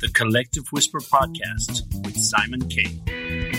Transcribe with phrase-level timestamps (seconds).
[0.00, 3.57] the Collective Whisper podcast with Simon Kay.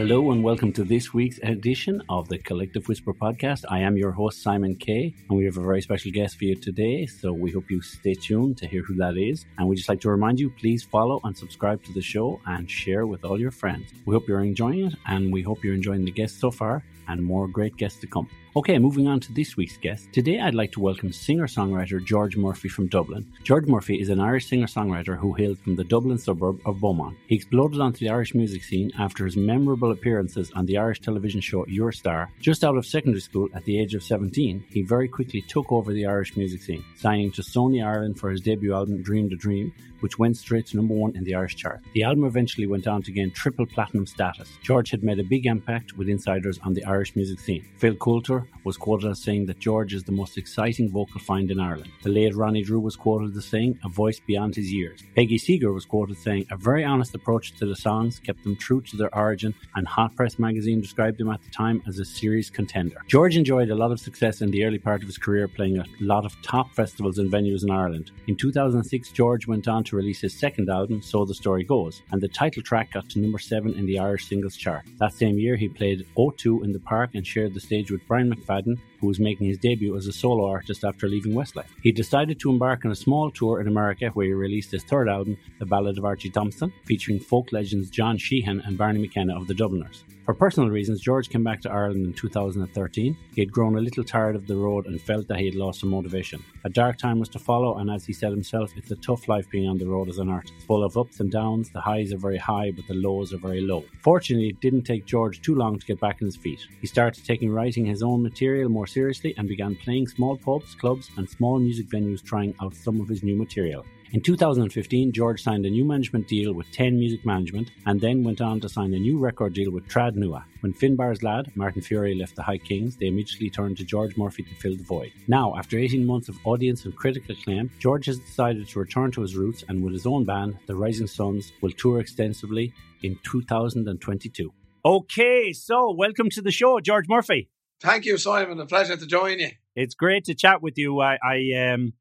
[0.00, 3.66] Hello and welcome to this week's edition of the Collective Whisper podcast.
[3.68, 6.54] I am your host, Simon Kay, and we have a very special guest for you
[6.54, 7.04] today.
[7.04, 9.44] So we hope you stay tuned to hear who that is.
[9.58, 12.68] And we just like to remind you, please follow and subscribe to the show and
[12.68, 13.92] share with all your friends.
[14.06, 17.22] We hope you're enjoying it and we hope you're enjoying the guests so far and
[17.22, 18.26] more great guests to come.
[18.56, 20.12] Okay, moving on to this week's guest.
[20.12, 23.24] Today I'd like to welcome singer songwriter George Murphy from Dublin.
[23.44, 27.16] George Murphy is an Irish singer songwriter who hails from the Dublin suburb of Beaumont.
[27.28, 31.40] He exploded onto the Irish music scene after his memorable appearances on the Irish television
[31.40, 32.28] show Your Star.
[32.40, 35.92] Just out of secondary school at the age of 17, he very quickly took over
[35.92, 39.72] the Irish music scene, signing to Sony Ireland for his debut album Dream the Dream,
[40.00, 41.80] which went straight to number one in the Irish chart.
[41.92, 44.50] The album eventually went on to gain triple platinum status.
[44.62, 47.64] George had made a big impact with insiders on the Irish music scene.
[47.76, 51.60] Phil Coulter was quoted as saying that George is the most exciting vocal find in
[51.60, 51.90] Ireland.
[52.02, 55.02] The late Ronnie Drew was quoted as saying, a voice beyond his years.
[55.14, 58.80] Peggy Seeger was quoted saying, a very honest approach to the songs kept them true
[58.82, 62.50] to their origin, and Hot Press magazine described him at the time as a serious
[62.50, 62.96] contender.
[63.08, 65.86] George enjoyed a lot of success in the early part of his career, playing a
[66.00, 68.10] lot of top festivals and venues in Ireland.
[68.26, 72.20] In 2006, George went on to release his second album, So the Story Goes, and
[72.20, 74.84] the title track got to number 7 in the Irish singles chart.
[74.98, 78.29] That same year, he played O2 in the park and shared the stage with Brian
[78.30, 81.70] McFadden, who was making his debut as a solo artist after leaving Westlife.
[81.82, 85.08] He decided to embark on a small tour in America where he released his third
[85.08, 89.46] album, The Ballad of Archie Thompson, featuring folk legends John Sheahan and Barney McKenna of
[89.46, 90.04] the Dubliners.
[90.30, 93.16] For personal reasons, George came back to Ireland in 2013.
[93.34, 95.80] He had grown a little tired of the road and felt that he had lost
[95.80, 96.44] some motivation.
[96.62, 99.50] A dark time was to follow, and as he said himself, it's a tough life
[99.50, 100.54] being on the road as an artist.
[100.68, 103.60] Full of ups and downs, the highs are very high, but the lows are very
[103.60, 103.82] low.
[104.02, 106.64] Fortunately, it didn't take George too long to get back on his feet.
[106.80, 111.10] He started taking writing his own material more seriously and began playing small pubs, clubs,
[111.16, 113.84] and small music venues trying out some of his new material.
[114.12, 118.40] In 2015, George signed a new management deal with 10 Music Management and then went
[118.40, 120.42] on to sign a new record deal with Trad Nua.
[120.62, 124.42] When Finbar's lad, Martin Furey, left the High Kings, they immediately turned to George Murphy
[124.42, 125.12] to fill the void.
[125.28, 129.20] Now, after 18 months of audience and critical acclaim, George has decided to return to
[129.20, 132.74] his roots and with his own band, the Rising Suns, will tour extensively
[133.04, 134.52] in 2022.
[134.84, 137.48] Okay, so welcome to the show, George Murphy.
[137.82, 138.60] Thank you, Simon.
[138.60, 139.50] A pleasure to join you.
[139.74, 141.00] It's great to chat with you.
[141.00, 141.94] I, I um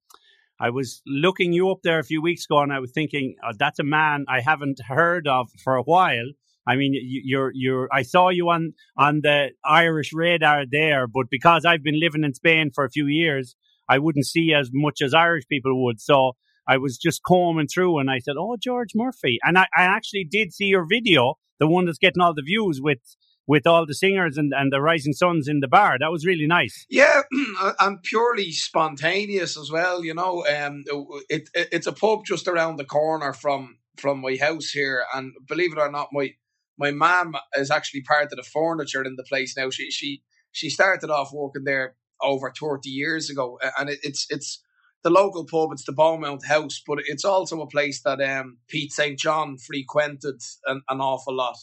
[0.59, 3.53] I was looking you up there a few weeks ago, and I was thinking oh,
[3.57, 6.29] that's a man I haven't heard of for a while.
[6.67, 7.87] I mean, you're you're.
[7.93, 12.33] I saw you on on the Irish radar there, but because I've been living in
[12.33, 13.55] Spain for a few years,
[13.87, 16.01] I wouldn't see as much as Irish people would.
[16.01, 16.33] So
[16.67, 20.27] I was just combing through, and I said, "Oh, George Murphy," and I, I actually
[20.29, 22.99] did see your video, the one that's getting all the views with
[23.49, 25.97] with all the singers and, and the Rising Suns in the bar.
[25.99, 26.85] That was really nice.
[26.87, 27.23] Yeah,
[27.79, 30.05] and purely spontaneous as well.
[30.05, 30.83] You know, um,
[31.29, 35.33] it, it, it's a pub just around the corner from from my house here, and
[35.47, 36.29] believe it or not, my
[36.77, 39.71] my mom is actually part of the furniture in the place now.
[39.71, 40.21] She she
[40.51, 44.61] she started off working there over thirty years ago, and it, it's it's
[45.03, 45.71] the local pub.
[45.71, 50.39] It's the Beaumont House, but it's also a place that um, Pete St John frequented
[50.67, 51.57] an, an awful lot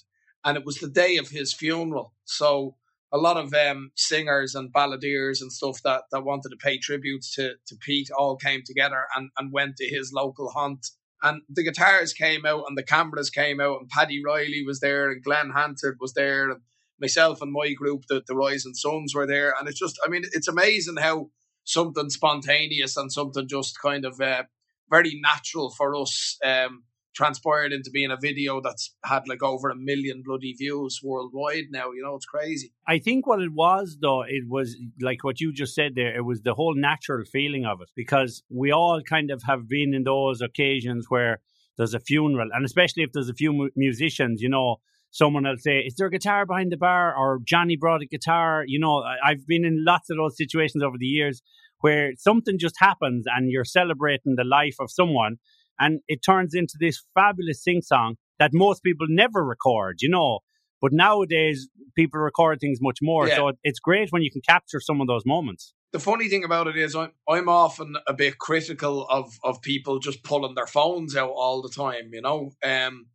[0.47, 2.15] and it was the day of his funeral.
[2.25, 2.77] So
[3.13, 7.35] a lot of um, singers and balladeers and stuff that, that wanted to pay tributes
[7.35, 10.87] to, to Pete all came together and, and went to his local haunt.
[11.23, 15.11] And the guitars came out and the cameras came out and Paddy Reilly was there
[15.11, 16.61] and Glen Hansard was there and
[17.01, 19.53] myself and my group, the, the Rising Suns were there.
[19.59, 21.31] And it's just, I mean, it's amazing how
[21.65, 24.45] something spontaneous and something just kind of uh,
[24.91, 26.85] very natural for us um,
[27.17, 31.91] transpired into being a video that's had like over a million bloody views worldwide now.
[31.93, 32.73] You know, it's crazy.
[32.87, 36.25] I think what it was though, it was like what you just said there, it
[36.25, 40.05] was the whole natural feeling of it because we all kind of have been in
[40.05, 41.41] those occasions where
[41.79, 44.77] there's a funeral and especially if there's a few musicians, you know,
[45.11, 47.17] someone will say, Is there a guitar behind the bar?
[47.17, 48.65] Or Johnny brought a guitar.
[48.67, 51.43] You know, I've been in lots of those situations over the years
[51.81, 55.37] where something just happens and you're celebrating the life of someone
[55.79, 60.41] and it turns into this fabulous sing song that most people never record, you know.
[60.81, 63.27] But nowadays, people record things much more.
[63.27, 63.37] Yeah.
[63.37, 65.73] So it's great when you can capture some of those moments.
[65.93, 69.99] The funny thing about it is, I'm, I'm often a bit critical of, of people
[69.99, 72.53] just pulling their phones out all the time, you know.
[72.63, 73.07] Um,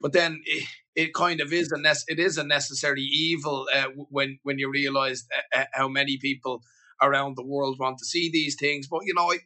[0.00, 0.64] but then it,
[0.94, 5.26] it kind of is a it is a necessary evil uh, when when you realise
[5.54, 6.62] uh, uh, how many people
[7.00, 8.86] around the world want to see these things.
[8.88, 9.38] But you know, I,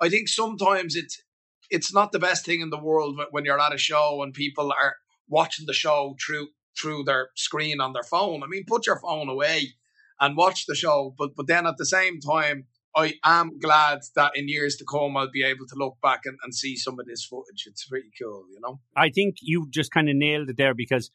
[0.00, 1.22] I think sometimes it's
[1.70, 4.72] it's not the best thing in the world when you're at a show and people
[4.72, 4.96] are
[5.28, 6.48] watching the show through
[6.80, 8.42] through their screen on their phone.
[8.42, 9.74] I mean, put your phone away
[10.20, 11.14] and watch the show.
[11.18, 12.66] But but then at the same time,
[12.96, 16.38] I am glad that in years to come I'll be able to look back and,
[16.42, 17.64] and see some of this footage.
[17.66, 18.80] It's pretty cool, you know.
[18.96, 21.10] I think you just kind of nailed it there because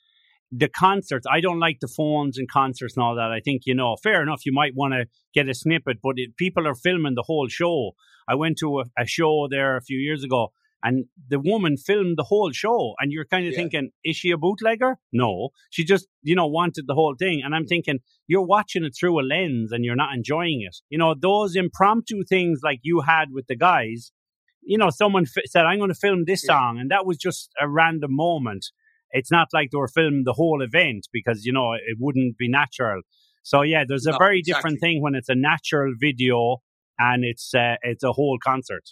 [0.56, 3.32] the concerts, I don't like the phones and concerts and all that.
[3.32, 6.38] I think, you know, fair enough, you might want to get a snippet, but it,
[6.38, 7.92] people are filming the whole show.
[8.28, 10.52] I went to a, a show there a few years ago
[10.84, 13.58] and the woman filmed the whole show and you're kind of yeah.
[13.58, 17.56] thinking is she a bootlegger no she just you know wanted the whole thing and
[17.56, 17.70] i'm mm-hmm.
[17.70, 21.56] thinking you're watching it through a lens and you're not enjoying it you know those
[21.56, 24.12] impromptu things like you had with the guys
[24.62, 26.54] you know someone f- said i'm going to film this yeah.
[26.54, 28.66] song and that was just a random moment
[29.14, 32.50] it's not like they were filming the whole event because you know it wouldn't be
[32.50, 33.02] natural
[33.44, 34.54] so yeah there's a no, very exactly.
[34.54, 36.58] different thing when it's a natural video
[37.00, 38.84] and it's uh, it's a whole concert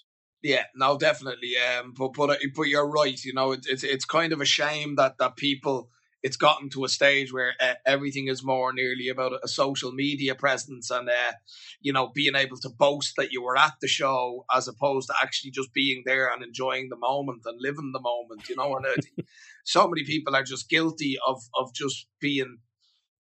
[0.44, 1.54] yeah, no, definitely.
[1.58, 3.24] Um, but but but you're right.
[3.24, 5.90] You know, it's it's it's kind of a shame that that people
[6.24, 10.36] it's gotten to a stage where uh, everything is more nearly about a social media
[10.36, 11.34] presence and uh,
[11.82, 15.16] you know being able to boast that you were at the show as opposed to
[15.22, 18.48] actually just being there and enjoying the moment and living the moment.
[18.50, 19.24] You know, and uh,
[19.64, 22.58] so many people are just guilty of of just being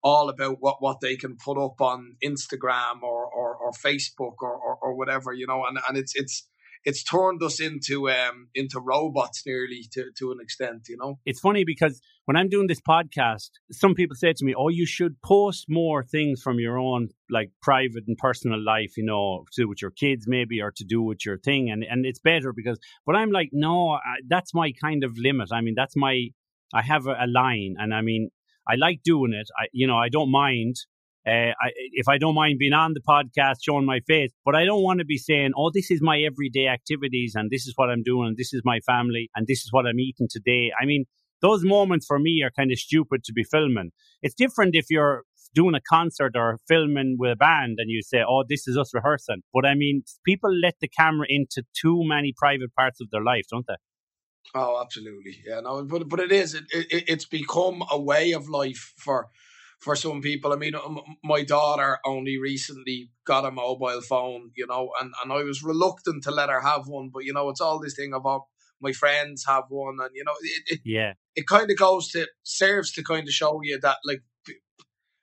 [0.02, 4.54] all about what, what they can put up on Instagram or, or, or Facebook or,
[4.54, 6.48] or, or whatever, you know, and, and it's it's
[6.88, 11.18] it's turned us into um into robots nearly to to an extent you know?
[11.26, 14.86] It's funny because when i'm doing this podcast some people say to me oh you
[14.86, 19.66] should post more things from your own like private and personal life you know to
[19.66, 21.70] with your kids maybe or to do with your thing.
[21.70, 25.48] And and it's better because but i'm like no I, that's my kind of limit.
[25.52, 26.14] I mean that's my
[26.72, 28.30] i have a, a line and i mean
[28.70, 29.48] I like doing it.
[29.58, 30.76] I, you know, I don't mind
[31.26, 34.64] uh, I, if I don't mind being on the podcast, showing my face, but I
[34.64, 37.90] don't want to be saying, "Oh, this is my everyday activities, and this is what
[37.90, 40.86] I'm doing, and this is my family, and this is what I'm eating today." I
[40.86, 41.04] mean,
[41.42, 43.90] those moments for me are kind of stupid to be filming.
[44.22, 45.22] It's different if you're
[45.54, 48.94] doing a concert or filming with a band and you say, "Oh, this is us
[48.94, 53.22] rehearsing." But I mean, people let the camera into too many private parts of their
[53.22, 53.74] life, don't they?
[54.54, 55.42] Oh, absolutely.
[55.46, 56.54] Yeah, no, but but it is.
[56.54, 59.28] It, it it's become a way of life for
[59.80, 60.52] for some people.
[60.52, 60.74] I mean,
[61.24, 66.24] my daughter only recently got a mobile phone, you know, and, and I was reluctant
[66.24, 68.46] to let her have one, but you know, it's all this thing of oh,
[68.80, 72.26] my friends have one, and you know, it, it yeah, it kind of goes to
[72.42, 74.22] serves to kind of show you that like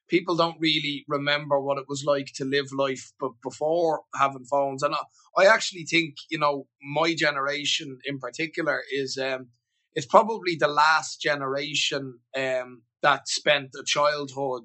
[0.07, 4.83] people don't really remember what it was like to live life but before having phones
[4.83, 9.47] and I, I actually think you know my generation in particular is um
[9.93, 14.63] it's probably the last generation um that spent a childhood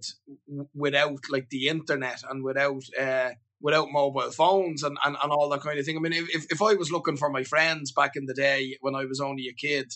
[0.75, 5.61] without like the internet and without uh, without mobile phones and, and, and all that
[5.61, 5.99] kind of thing.
[5.99, 8.95] I mean, if, if I was looking for my friends back in the day when
[8.95, 9.93] I was only a kid,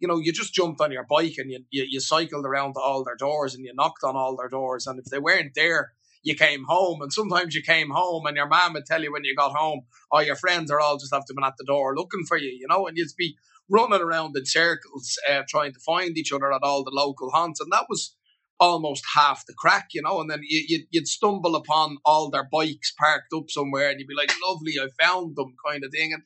[0.00, 2.80] you know, you just jumped on your bike and you, you, you cycled around to
[2.80, 4.88] all their doors and you knocked on all their doors.
[4.88, 5.92] And if they weren't there,
[6.24, 7.00] you came home.
[7.00, 9.82] And sometimes you came home and your mom would tell you when you got home,
[10.10, 12.50] oh, your friends are all just have to been at the door looking for you,
[12.50, 13.36] you know, and you'd be
[13.70, 17.60] running around in circles uh, trying to find each other at all the local haunts.
[17.60, 18.14] And that was
[18.60, 20.20] almost half the crack, you know.
[20.20, 24.14] And then you, would stumble upon all their bikes parked up somewhere and you'd be
[24.14, 26.12] like, lovely, I found them kind of thing.
[26.12, 26.22] And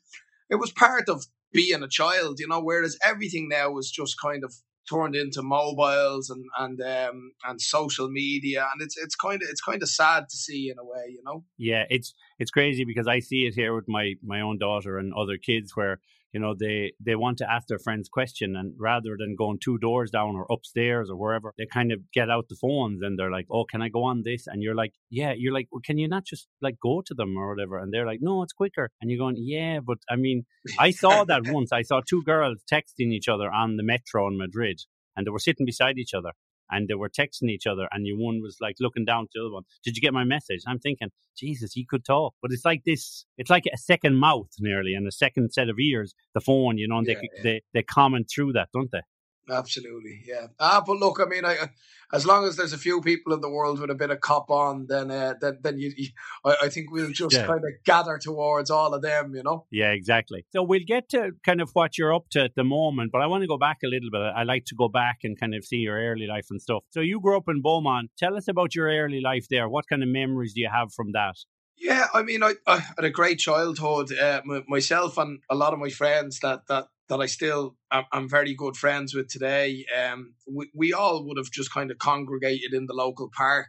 [0.50, 4.44] it was part of being a child, you know, whereas everything now is just kind
[4.44, 4.54] of
[4.88, 9.60] turned into mobiles and and um and social media and it's it's kind of it's
[9.60, 13.06] kind of sad to see in a way you know yeah it's it's crazy because
[13.06, 16.00] i see it here with my my own daughter and other kids where
[16.32, 19.78] you know they they want to ask their friends question and rather than going two
[19.78, 23.30] doors down or upstairs or wherever they kind of get out the phones and they're
[23.30, 24.46] like oh can i go on this?
[24.46, 27.36] And you're like yeah you're like well, can you not just like go to them
[27.36, 27.78] or whatever?
[27.78, 28.90] And they're like no it's quicker.
[29.00, 30.44] And you're going yeah but i mean
[30.78, 31.72] i saw that once.
[31.72, 34.80] I saw two girls texting each other on the metro in madrid
[35.16, 36.32] and they were sitting beside each other
[36.70, 39.40] and they were texting each other and you one was like looking down to the
[39.40, 40.62] other one did you get my message?
[40.66, 42.34] I'm thinking jesus he could talk.
[42.42, 45.78] But it's like this it's like a second mouth nearly and a second set of
[45.78, 47.42] ears the phone you know and yeah, they, yeah.
[47.42, 49.02] they they comment through that don't they
[49.50, 50.48] Absolutely, yeah.
[50.60, 51.70] Ah, but look, I mean, I,
[52.12, 54.50] as long as there's a few people in the world with a bit of cop
[54.50, 56.08] on, then uh, then then you, you
[56.44, 57.46] I, I, think we'll just yeah.
[57.46, 59.66] kind of gather towards all of them, you know.
[59.70, 60.44] Yeah, exactly.
[60.50, 63.26] So we'll get to kind of what you're up to at the moment, but I
[63.26, 64.20] want to go back a little bit.
[64.20, 66.84] I like to go back and kind of see your early life and stuff.
[66.90, 68.10] So you grew up in Beaumont.
[68.18, 69.68] Tell us about your early life there.
[69.68, 71.36] What kind of memories do you have from that?
[71.80, 74.12] Yeah, I mean, I, I had a great childhood.
[74.12, 78.54] Uh, myself and a lot of my friends that that that I still am very
[78.54, 79.86] good friends with today.
[79.96, 83.68] Um, we, we all would have just kind of congregated in the local park,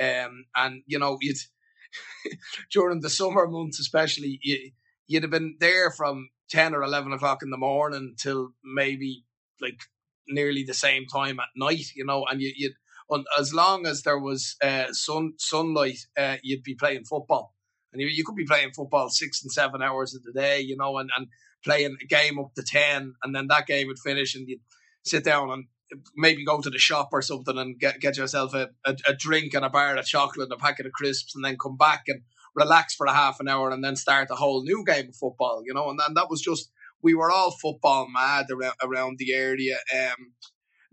[0.00, 1.38] um, and you know, it
[2.70, 4.70] during the summer months, especially, you,
[5.06, 9.24] you'd have been there from 10 or 11 o'clock in the morning till maybe
[9.60, 9.80] like
[10.28, 12.72] nearly the same time at night, you know, and you, you'd,
[13.38, 17.54] as long as there was uh, sun sunlight, uh, you'd be playing football,
[17.92, 20.76] and you, you could be playing football six and seven hours of the day, you
[20.76, 21.26] know, and, and
[21.64, 24.60] playing a game up to ten, and then that game would finish, and you'd
[25.04, 25.64] sit down and
[26.16, 29.54] maybe go to the shop or something and get get yourself a, a, a drink
[29.54, 32.22] and a bar of chocolate and a packet of crisps, and then come back and
[32.54, 35.62] relax for a half an hour, and then start a whole new game of football,
[35.64, 36.70] you know, and then that was just
[37.02, 39.78] we were all football mad around around the area.
[39.94, 40.32] Um,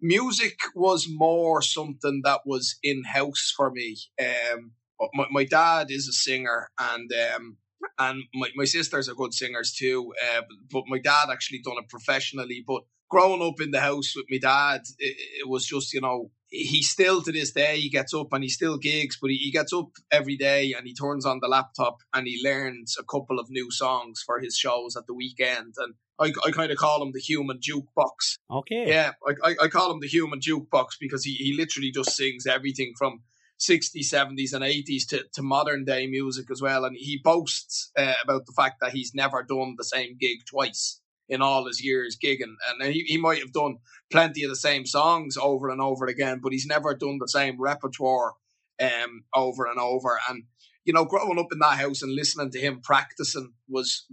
[0.02, 3.98] music was more something that was in house for me.
[4.20, 4.72] Um,
[5.14, 7.58] my, my dad is a singer, and um,
[8.00, 10.14] and my, my sisters are good singers too.
[10.24, 12.64] Uh, but my dad actually done it professionally.
[12.66, 16.32] But growing up in the house with my dad, it, it was just you know
[16.50, 19.52] he still to this day he gets up and he still gigs, but he, he
[19.52, 23.40] gets up every day and he turns on the laptop and he learns a couple
[23.40, 25.74] of new songs for his shows at the weekend.
[25.78, 28.38] And I, I kind of call him the human jukebox.
[28.50, 28.88] Okay.
[28.88, 32.48] Yeah, I, I, I call him the human jukebox because he, he literally just sings
[32.48, 33.22] everything from
[33.60, 36.86] 60s, 70s, and 80s to, to modern day music as well.
[36.86, 41.02] And he boasts uh, about the fact that he's never done the same gig twice
[41.30, 42.56] in all his years gigging.
[42.70, 43.78] And he, he might have done
[44.12, 47.60] plenty of the same songs over and over again, but he's never done the same
[47.60, 48.34] repertoire
[48.80, 50.20] um, over and over.
[50.30, 50.44] And,
[50.86, 54.06] you know, growing up in that house and listening to him practicing was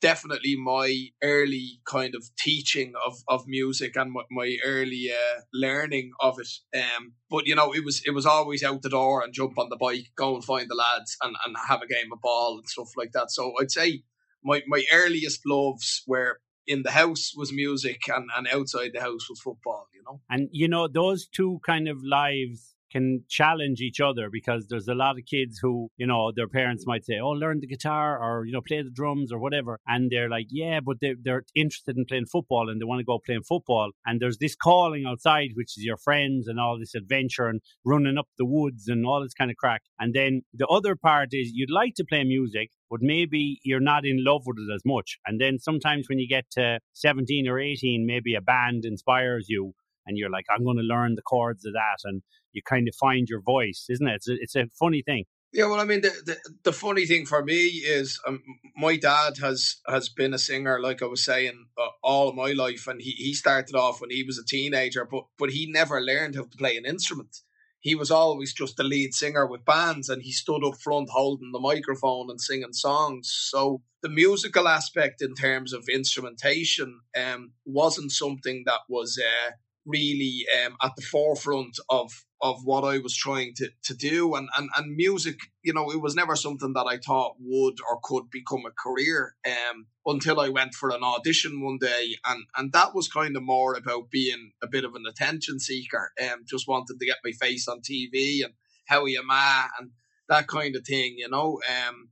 [0.00, 6.12] definitely my early kind of teaching of, of music and my, my early uh, learning
[6.20, 6.78] of it.
[6.78, 9.68] Um, but you know, it was it was always out the door and jump on
[9.68, 12.68] the bike, go and find the lads and, and have a game of ball and
[12.68, 13.30] stuff like that.
[13.30, 14.02] So I'd say
[14.44, 19.28] my, my earliest loves were in the house was music and, and outside the house
[19.28, 20.20] was football, you know.
[20.30, 24.94] And you know, those two kind of lives can challenge each other because there's a
[24.94, 28.44] lot of kids who, you know, their parents might say, oh, learn the guitar or,
[28.44, 29.80] you know, play the drums or whatever.
[29.86, 33.04] And they're like, yeah, but they're, they're interested in playing football and they want to
[33.04, 33.90] go playing football.
[34.04, 38.18] And there's this calling outside, which is your friends and all this adventure and running
[38.18, 39.82] up the woods and all this kind of crack.
[39.98, 44.04] And then the other part is you'd like to play music, but maybe you're not
[44.04, 45.18] in love with it as much.
[45.26, 49.72] And then sometimes when you get to 17 or 18, maybe a band inspires you
[50.06, 52.94] and you're like, I'm going to learn the chords of that, and you kind of
[52.94, 54.14] find your voice, isn't it?
[54.16, 55.24] It's a, it's a funny thing.
[55.52, 58.42] Yeah, well, I mean, the, the, the funny thing for me is um,
[58.74, 62.86] my dad has has been a singer, like I was saying, uh, all my life,
[62.86, 66.36] and he, he started off when he was a teenager, but but he never learned
[66.36, 67.36] how to play an instrument.
[67.80, 71.52] He was always just the lead singer with bands, and he stood up front holding
[71.52, 73.30] the microphone and singing songs.
[73.50, 79.50] So the musical aspect in terms of instrumentation um, wasn't something that was uh,
[79.84, 82.10] really um, at the forefront of
[82.40, 84.34] of what I was trying to, to do.
[84.34, 88.00] And, and and music you know it was never something that I thought would or
[88.02, 92.16] could become a career um, until I went for an audition one day.
[92.26, 96.12] And and that was kind of more about being a bit of an attention seeker
[96.18, 98.54] and um, just wanted to get my face on TV and
[98.86, 99.90] how are you ma and
[100.28, 102.08] that kind of thing you know um,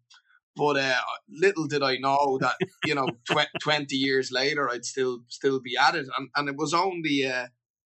[0.57, 5.21] but uh, little did I know that you know tw- twenty years later I'd still
[5.29, 7.47] still be at it, and and it was only uh,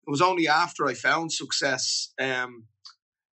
[0.10, 2.66] it was only after I found success um,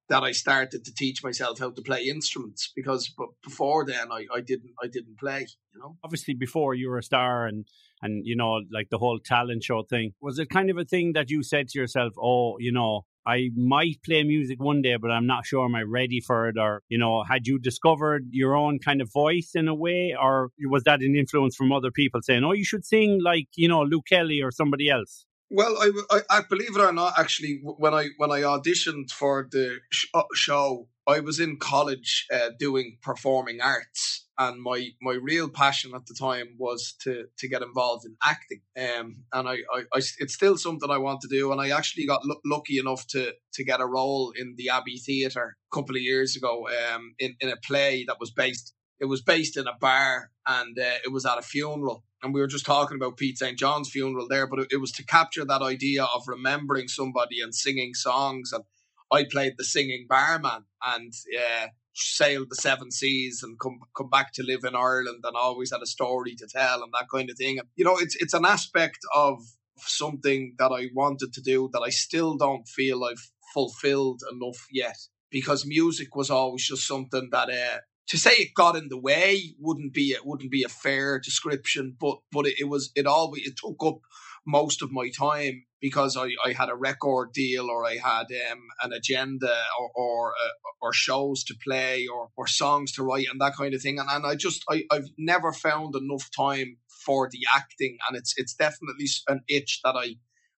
[0.09, 4.27] that I started to teach myself how to play instruments because but before then I,
[4.31, 7.65] I didn't I didn't play you know obviously before you were a star and
[8.03, 11.13] and you know like the whole talent show thing was it kind of a thing
[11.13, 15.11] that you said to yourself oh you know I might play music one day, but
[15.11, 16.55] I'm not sure am I ready for it.
[16.57, 20.51] Or, you know, had you discovered your own kind of voice in a way, or
[20.61, 23.81] was that an influence from other people saying, oh, you should sing like, you know,
[23.81, 25.25] Luke Kelly or somebody else?
[25.49, 29.47] Well, I, I, I, believe it or not, actually, when I when I auditioned for
[29.49, 29.79] the
[30.13, 35.91] uh, show, I was in college uh, doing performing arts, and my my real passion
[35.95, 38.61] at the time was to to get involved in acting.
[38.77, 42.07] Um, and I, I, I it's still something I want to do, and I actually
[42.07, 45.95] got l- lucky enough to to get a role in the Abbey Theatre a couple
[45.95, 48.73] of years ago, um, in in a play that was based.
[48.99, 52.39] It was based in a bar, and uh, it was at a funeral and we
[52.39, 53.57] were just talking about Pete St.
[53.57, 57.53] John's funeral there, but it, it, was to capture that idea of remembering somebody and
[57.53, 58.51] singing songs.
[58.51, 58.63] And
[59.11, 64.33] I played the singing barman and uh, sailed the seven seas and come come back
[64.33, 67.37] to live in Ireland and always had a story to tell and that kind of
[67.37, 67.59] thing.
[67.59, 69.39] And you know, it's it's an aspect of
[69.79, 74.97] something that I wanted to do that I still don't feel I've fulfilled enough yet
[75.29, 79.55] because music was always just something that uh, to say it got in the way
[79.59, 83.47] wouldn't be it wouldn't be a fair description, but but it, it was it always
[83.47, 83.99] it took up
[84.45, 85.63] most of my time.
[85.81, 90.33] because I, I had a record deal or I had um, an agenda or or,
[90.43, 90.49] uh,
[90.81, 93.99] or shows to play or, or songs to write and that kind of thing.
[93.99, 98.33] And, and I just I, I've never found enough time for the acting, and it's
[98.37, 100.15] it's definitely an itch that I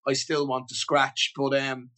[0.08, 1.34] I still want to scratch.
[1.36, 1.89] But um,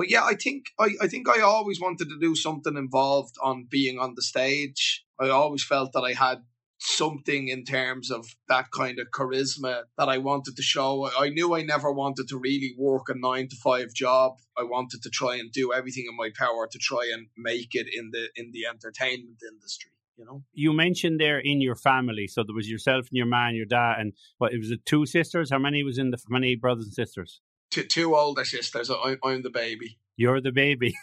[0.00, 3.66] but yeah, I think I, I think I always wanted to do something involved on
[3.68, 5.04] being on the stage.
[5.20, 6.38] I always felt that I had
[6.78, 11.10] something in terms of that kind of charisma that I wanted to show.
[11.18, 14.38] I knew I never wanted to really work a nine to five job.
[14.56, 17.86] I wanted to try and do everything in my power to try and make it
[17.94, 19.90] in the in the entertainment industry.
[20.16, 23.54] You know, you mentioned there in your family, so there was yourself and your man,
[23.54, 25.50] your dad, and what it was the two sisters.
[25.50, 27.42] How many was in the how many brothers and sisters?
[27.70, 28.90] Two, two older sisters.
[28.90, 29.98] I, I'm the baby.
[30.16, 30.94] You're the baby.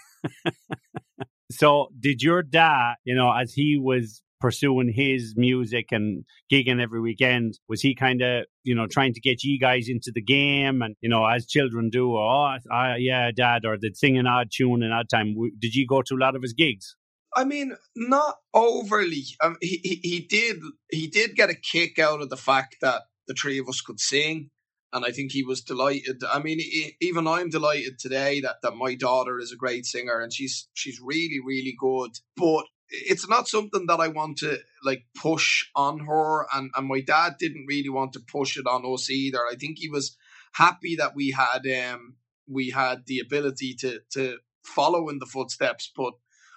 [1.51, 7.01] so did your dad, you know, as he was pursuing his music and gigging every
[7.01, 7.57] weekend?
[7.67, 10.95] Was he kind of, you know, trying to get you guys into the game and,
[11.01, 14.83] you know, as children do, oh, uh, yeah, dad, or they'd sing an odd tune
[14.83, 15.35] in odd time?
[15.59, 16.95] Did you go to a lot of his gigs?
[17.35, 19.23] I mean, not overly.
[19.41, 20.57] Um, he, he, he did
[20.89, 23.99] he did get a kick out of the fact that the three of us could
[23.99, 24.49] sing,
[24.93, 26.23] and I think he was delighted.
[26.23, 26.59] I mean,
[27.01, 30.99] even I'm delighted today that, that my daughter is a great singer and she's she's
[31.01, 32.11] really really good.
[32.35, 37.01] But it's not something that I want to like push on her and, and my
[37.01, 39.39] dad didn't really want to push it on us either.
[39.51, 40.15] I think he was
[40.53, 42.15] happy that we had um
[42.47, 46.13] we had the ability to to follow in the footsteps, but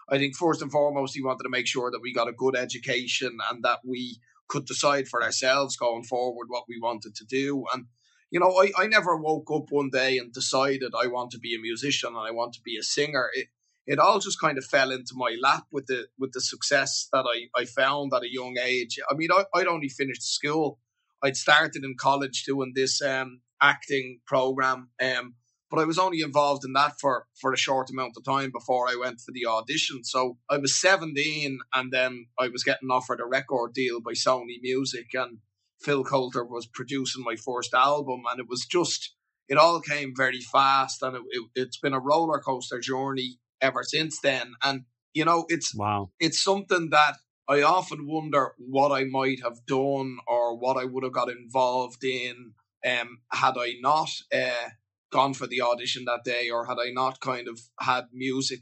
[0.08, 2.56] I think first and foremost he wanted to make sure that we got a good
[2.56, 7.64] education and that we could decide for ourselves going forward what we wanted to do.
[7.72, 7.86] And
[8.30, 11.54] you know, I, I never woke up one day and decided I want to be
[11.54, 13.28] a musician and I want to be a singer.
[13.34, 13.48] It,
[13.86, 17.24] it all just kind of fell into my lap with the with the success that
[17.26, 18.98] I, I found at a young age.
[19.10, 20.78] I mean, I, I'd only finished school.
[21.22, 25.34] I'd started in college doing this um, acting program, um,
[25.70, 28.88] but I was only involved in that for, for a short amount of time before
[28.88, 30.02] I went for the audition.
[30.02, 34.56] So I was 17 and then I was getting offered a record deal by Sony
[34.62, 35.38] Music and
[35.82, 39.14] Phil Coulter was producing my first album and it was just,
[39.48, 43.82] it all came very fast and it, it, it's been a roller coaster journey ever
[43.82, 44.52] since then.
[44.62, 44.82] And
[45.14, 47.16] you know, it's wow, it's something that
[47.48, 52.04] I often wonder what I might have done or what I would have got involved
[52.04, 52.52] in
[52.86, 54.70] um, had I not uh,
[55.10, 58.60] gone for the audition that day, or had I not kind of had music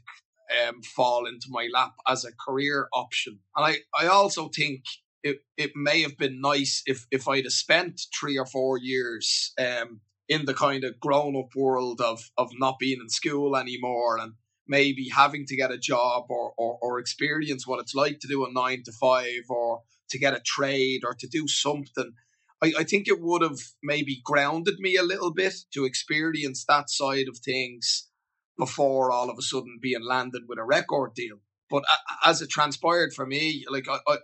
[0.67, 3.39] um, fall into my lap as a career option.
[3.55, 4.83] And I, I also think
[5.23, 9.53] it, it may have been nice if, if I'd have spent three or four years
[9.59, 14.17] um, in the kind of grown up world of, of not being in school anymore
[14.17, 14.33] and
[14.67, 18.45] maybe having to get a job or, or, or experience what it's like to do
[18.45, 22.13] a nine to five or to get a trade or to do something.
[22.61, 26.89] I, I think it would have maybe grounded me a little bit to experience that
[26.89, 28.07] side of things
[28.57, 31.37] before all of a sudden being landed with a record deal.
[31.69, 31.83] But
[32.25, 34.17] as it transpired for me, like I,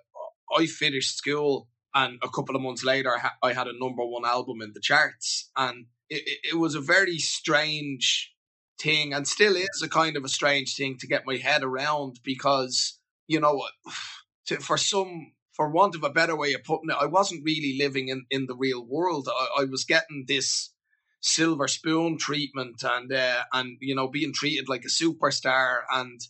[0.56, 4.62] I, finished school and a couple of months later I had a number one album
[4.62, 5.50] in the charts.
[5.56, 8.34] And it, it was a very strange
[8.80, 12.20] thing and still is a kind of a strange thing to get my head around
[12.24, 13.64] because you know
[14.48, 17.78] to, for some for want of a better way of putting it i wasn't really
[17.80, 19.30] living in, in the real world.
[19.32, 20.72] I, I was getting this
[21.22, 26.22] silver spoon treatment and uh, and you know being treated like a superstar and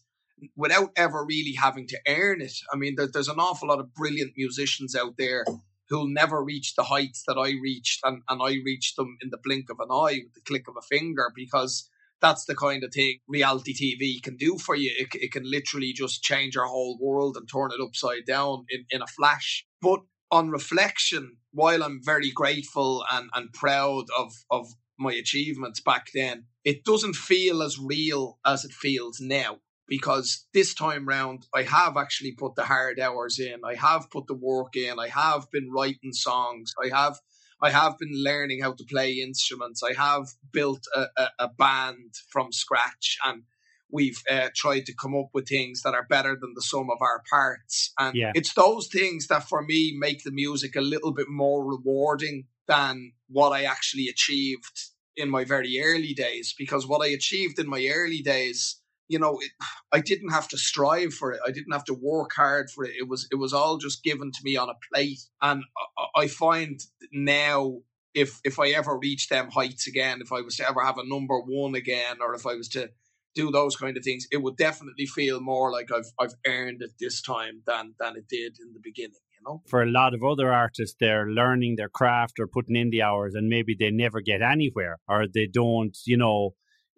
[0.56, 3.93] without ever really having to earn it i mean there, there's an awful lot of
[3.93, 5.45] brilliant musicians out there
[5.89, 9.39] who'll never reach the heights that i reached and, and i reached them in the
[9.43, 11.89] blink of an eye with the click of a finger because
[12.21, 14.91] that's the kind of thing reality TV can do for you.
[14.98, 18.86] It, it can literally just change your whole world and turn it upside down in,
[18.89, 19.65] in a flash.
[19.82, 20.00] But
[20.32, 24.67] on reflection, while I'm very grateful and, and proud of, of
[24.98, 29.60] my achievements back then, it doesn't feel as real as it feels now.
[29.88, 33.60] Because this time round, I have actually put the hard hours in.
[33.63, 35.00] I have put the work in.
[35.00, 36.74] I have been writing songs.
[36.84, 37.19] I have
[37.62, 39.82] I have been learning how to play instruments.
[39.82, 43.43] I have built a, a, a band from scratch and
[43.91, 46.98] we've uh, tried to come up with things that are better than the sum of
[47.02, 47.93] our parts.
[47.98, 48.32] And yeah.
[48.36, 53.13] it's those things that for me make the music a little bit more rewarding than
[53.30, 56.54] what I actually achieved in my very early days.
[56.58, 59.52] Because what I achieved in my early days you know, it,
[59.91, 61.39] I didn't have to strive for it.
[61.46, 62.94] I didn't have to work hard for it.
[63.00, 65.22] It was it was all just given to me on a plate.
[65.41, 65.63] And
[65.98, 66.80] I, I find
[67.12, 67.80] now,
[68.13, 71.08] if if I ever reach them heights again, if I was to ever have a
[71.08, 72.89] number one again, or if I was to
[73.36, 76.91] do those kind of things, it would definitely feel more like I've I've earned it
[77.00, 79.12] this time than than it did in the beginning.
[79.38, 82.89] You know, for a lot of other artists, they're learning their craft or putting in
[82.89, 86.56] the hours, and maybe they never get anywhere or they don't, you know,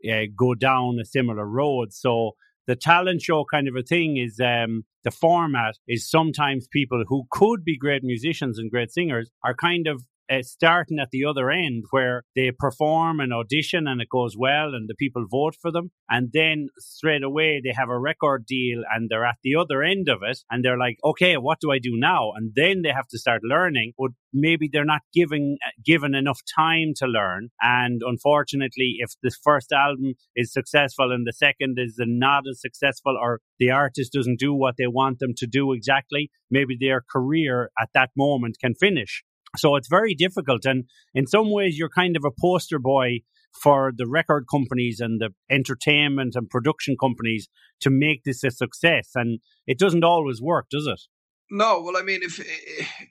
[0.09, 1.93] uh, go down a similar road.
[1.93, 2.31] So
[2.67, 7.23] the talent show kind of a thing is um, the format is sometimes people who
[7.31, 11.49] could be great musicians and great singers are kind of uh, starting at the other
[11.49, 15.71] end where they perform an audition and it goes well and the people vote for
[15.71, 15.91] them.
[16.09, 20.09] And then straight away they have a record deal and they're at the other end
[20.09, 22.31] of it and they're like, okay, what do I do now?
[22.35, 26.93] And then they have to start learning, but maybe they're not giving, given enough time
[26.97, 27.49] to learn.
[27.61, 33.17] And unfortunately, if the first album is successful and the second is not as successful
[33.21, 37.71] or the artist doesn't do what they want them to do exactly, maybe their career
[37.79, 39.23] at that moment can finish.
[39.57, 40.65] So it's very difficult.
[40.65, 43.19] And in some ways, you're kind of a poster boy
[43.61, 47.47] for the record companies and the entertainment and production companies
[47.81, 49.11] to make this a success.
[49.15, 51.01] And it doesn't always work, does it?
[51.49, 52.45] No, well, I mean, if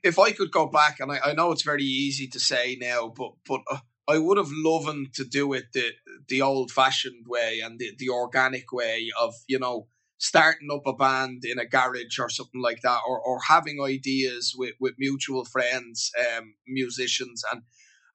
[0.03, 3.09] if I could go back, and I, I know it's very easy to say now,
[3.09, 5.93] but but uh, I would have loved to do it the
[6.29, 10.93] the old fashioned way and the, the organic way of you know starting up a
[10.93, 15.45] band in a garage or something like that, or, or having ideas with, with mutual
[15.45, 17.63] friends, um, musicians, and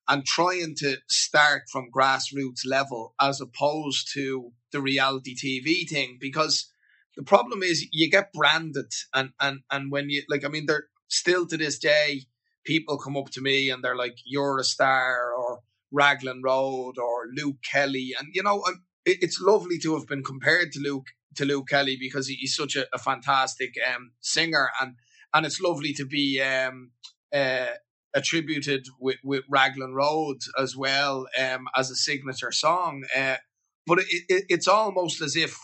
[0.08, 6.18] and trying to start from grassroots level as opposed to the reality TV thing.
[6.20, 6.72] Because
[7.16, 10.88] the problem is you get branded, and and and when you like, I mean, they're
[11.08, 12.24] still to this day,
[12.66, 15.60] people come up to me and they're like, "You're a star," or
[15.92, 18.64] Raglan Road, or Luke Kelly, and you know,
[19.06, 22.76] it's lovely to have been compared to Luke to Luke Kelly because he, he's such
[22.76, 24.96] a, a fantastic um, singer, and
[25.34, 26.92] and it's lovely to be um,
[27.34, 27.68] uh,
[28.14, 33.04] attributed with, with Raglan Road as well um, as a signature song.
[33.16, 33.38] Uh,
[33.88, 35.58] but it, it, it's almost as if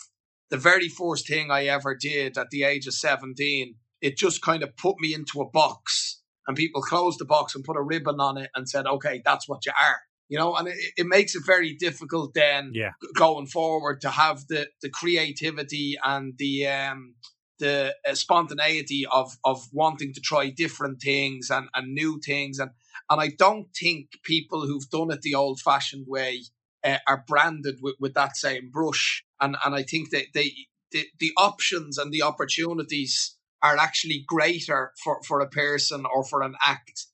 [0.50, 4.64] the very first thing I ever did at the age of 17, it just kind
[4.64, 6.22] of put me into a box.
[6.48, 9.50] And people closed the box and put a ribbon on it and said, okay, that's
[9.50, 12.92] what you are you know, and it, it makes it very difficult then yeah.
[13.16, 17.16] going forward to have the, the creativity and the um,
[17.60, 22.72] the uh, spontaneity of of wanting to try different things and, and new things and
[23.10, 26.42] and I don't think people who've done it the old fashioned way
[26.84, 30.52] uh, are branded with, with that same brush and and I think that they
[30.92, 36.44] the, the options and the opportunities are actually greater for, for a person or for
[36.44, 37.08] an act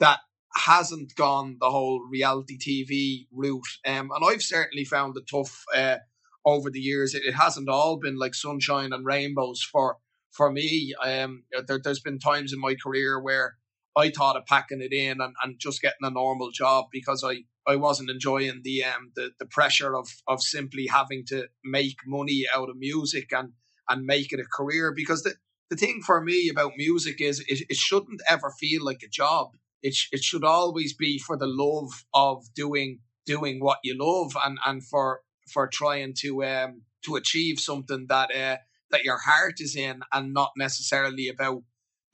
[0.00, 0.20] that
[0.58, 3.68] hasn't gone the whole reality TV route.
[3.86, 5.98] Um, and I've certainly found it tough uh,
[6.44, 7.14] over the years.
[7.14, 9.98] It, it, hasn't all been like sunshine and rainbows for
[10.30, 10.94] for me.
[11.02, 13.56] Um, there, has been times in my career where
[13.96, 17.44] I thought of packing it in and, and just getting a normal job because I,
[17.66, 22.46] I wasn't enjoying the um the, the pressure of of simply having to make money
[22.54, 23.52] out of music and
[23.88, 25.34] and make it a career because the
[25.70, 29.50] the thing for me about music is it, it shouldn't ever feel like a job
[29.82, 34.32] it sh- it should always be for the love of doing doing what you love
[34.44, 35.20] and and for
[35.52, 38.56] for trying to um to achieve something that uh
[38.90, 41.62] that your heart is in and not necessarily about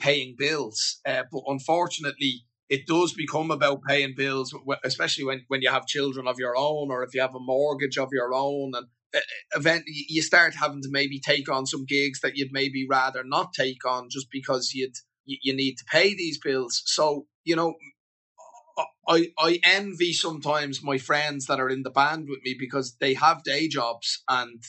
[0.00, 1.00] paying bills.
[1.06, 6.26] Uh, but unfortunately it does become about paying bills especially when when you have children
[6.26, 9.20] of your own or if you have a mortgage of your own and uh,
[9.54, 13.52] event you start having to maybe take on some gigs that you'd maybe rather not
[13.52, 14.96] take on just because you'd
[15.26, 16.82] you need to pay these bills.
[16.84, 17.74] So you know,
[19.08, 23.14] I I envy sometimes my friends that are in the band with me because they
[23.14, 24.62] have day jobs and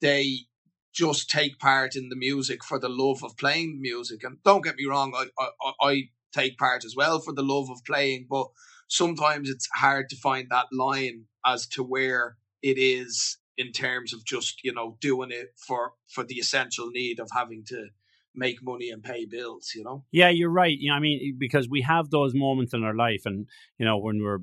[0.00, 0.46] they
[0.92, 4.22] just take part in the music for the love of playing music.
[4.22, 7.68] And don't get me wrong, I, I, I take part as well for the love
[7.68, 8.46] of playing, but
[8.88, 14.24] sometimes it's hard to find that line as to where it is in terms of
[14.24, 17.86] just you know doing it for for the essential need of having to
[18.34, 20.04] make money and pay bills, you know?
[20.10, 20.76] Yeah, you're right.
[20.78, 23.46] You know, I mean, because we have those moments in our life and,
[23.78, 24.40] you know, when we're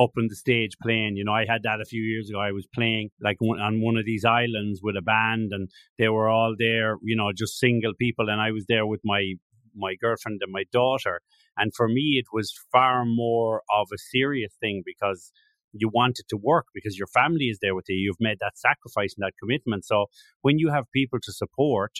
[0.00, 2.40] up on the stage playing, you know, I had that a few years ago.
[2.40, 6.28] I was playing like on one of these islands with a band and they were
[6.28, 8.28] all there, you know, just single people.
[8.28, 9.34] And I was there with my,
[9.74, 11.20] my girlfriend and my daughter.
[11.56, 15.32] And for me, it was far more of a serious thing because
[15.72, 17.96] you want it to work because your family is there with you.
[17.96, 19.84] You've made that sacrifice and that commitment.
[19.84, 20.06] So
[20.42, 21.92] when you have people to support,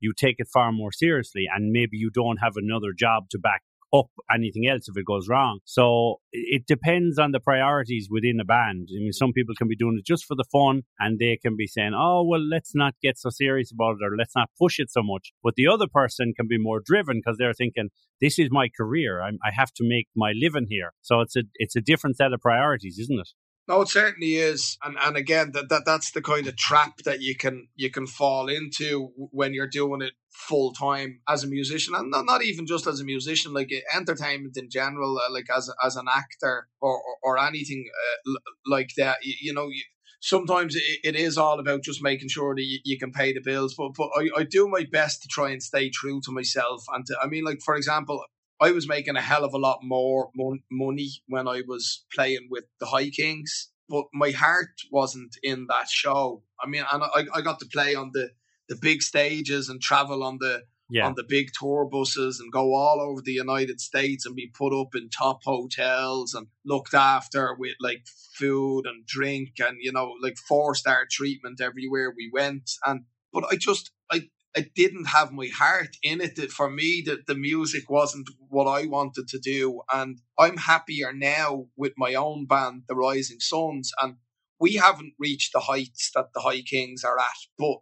[0.00, 3.62] you take it far more seriously and maybe you don't have another job to back
[3.94, 5.60] up anything else if it goes wrong.
[5.64, 8.88] So it depends on the priorities within a band.
[8.90, 11.56] I mean, some people can be doing it just for the fun and they can
[11.56, 14.78] be saying, oh, well, let's not get so serious about it or let's not push
[14.78, 15.32] it so much.
[15.42, 19.22] But the other person can be more driven because they're thinking, this is my career.
[19.22, 20.92] I'm, I have to make my living here.
[21.02, 23.30] So it's a, it's a different set of priorities, isn't it?
[23.68, 27.20] No, it certainly is, and and again, that, that that's the kind of trap that
[27.20, 31.94] you can you can fall into when you're doing it full time as a musician,
[31.96, 35.68] and not, not even just as a musician, like entertainment in general, uh, like as
[35.84, 37.86] as an actor or or, or anything
[38.28, 38.32] uh,
[38.66, 39.18] like that.
[39.24, 39.82] You, you know, you,
[40.20, 43.40] sometimes it, it is all about just making sure that you, you can pay the
[43.40, 46.84] bills, but but I, I do my best to try and stay true to myself,
[46.94, 48.22] and to, I mean, like for example,
[48.60, 52.48] I was making a hell of a lot more mon- money when I was playing
[52.50, 56.42] with the High Kings, but my heart wasn't in that show.
[56.62, 58.30] I mean, and I, I got to play on the,
[58.68, 61.06] the big stages and travel on the yeah.
[61.06, 64.78] on the big tour buses and go all over the United States and be put
[64.78, 70.14] up in top hotels and looked after with like food and drink and you know
[70.22, 72.70] like four star treatment everywhere we went.
[72.84, 76.38] And but I just I it didn't have my heart in it.
[76.50, 81.66] For me, that the music wasn't what I wanted to do, and I'm happier now
[81.76, 84.16] with my own band, the Rising Suns, and
[84.58, 87.46] we haven't reached the heights that the High Kings are at.
[87.58, 87.78] But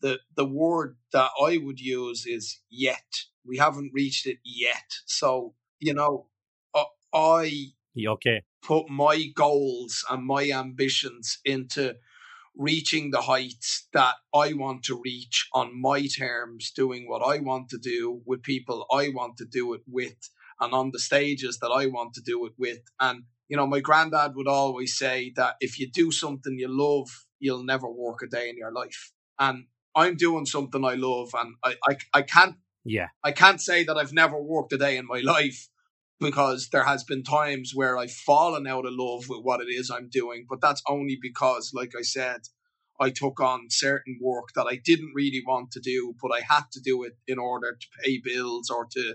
[0.00, 3.24] the the word that I would use is yet.
[3.44, 4.90] We haven't reached it yet.
[5.06, 6.26] So you know,
[7.12, 7.72] I
[8.06, 11.94] okay put my goals and my ambitions into
[12.58, 17.68] reaching the heights that I want to reach on my terms, doing what I want
[17.70, 20.16] to do with people I want to do it with,
[20.60, 22.80] and on the stages that I want to do it with.
[23.00, 27.08] And, you know, my granddad would always say that if you do something you love,
[27.38, 29.12] you'll never work a day in your life.
[29.38, 32.56] And I'm doing something I love, and I, I, I can't.
[32.84, 33.08] Yeah.
[33.22, 35.68] I can't say that I've never worked a day in my life,
[36.20, 39.90] because there has been times where I've fallen out of love with what it is
[39.90, 42.40] I'm doing, but that's only because, like I said,
[43.00, 46.64] I took on certain work that I didn't really want to do, but I had
[46.72, 49.14] to do it in order to pay bills or to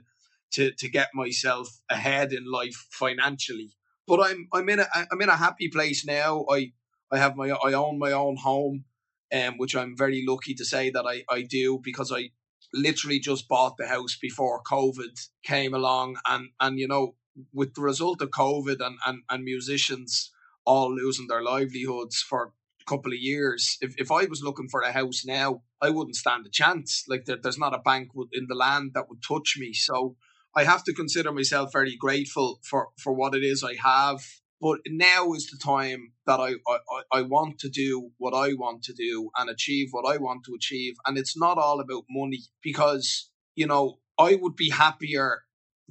[0.51, 3.71] to to get myself ahead in life financially.
[4.07, 6.45] But I'm I'm in a I'm in a happy place now.
[6.49, 6.71] I
[7.11, 8.85] I have my I own my own home,
[9.33, 12.29] um, which I'm very lucky to say that I I do because I
[12.73, 16.17] literally just bought the house before COVID came along.
[16.27, 17.15] And, and you know,
[17.53, 20.31] with the result of COVID and, and, and musicians
[20.65, 24.81] all losing their livelihoods for a couple of years, if, if I was looking for
[24.81, 27.03] a house now, I wouldn't stand a chance.
[27.07, 29.73] Like there, there's not a bank in the land that would touch me.
[29.73, 30.15] So
[30.55, 34.21] I have to consider myself very grateful for, for what it is I have
[34.63, 38.81] but now is the time that I, I, I want to do what I want
[38.83, 40.93] to do and achieve what I want to achieve.
[41.05, 45.41] And it's not all about money because, you know, I would be happier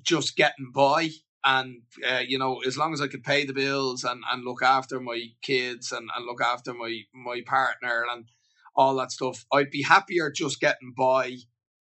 [0.00, 1.10] just getting by.
[1.44, 4.62] And, uh, you know, as long as I could pay the bills and, and look
[4.62, 8.24] after my kids and, and look after my, my partner and
[8.74, 11.36] all that stuff, I'd be happier just getting by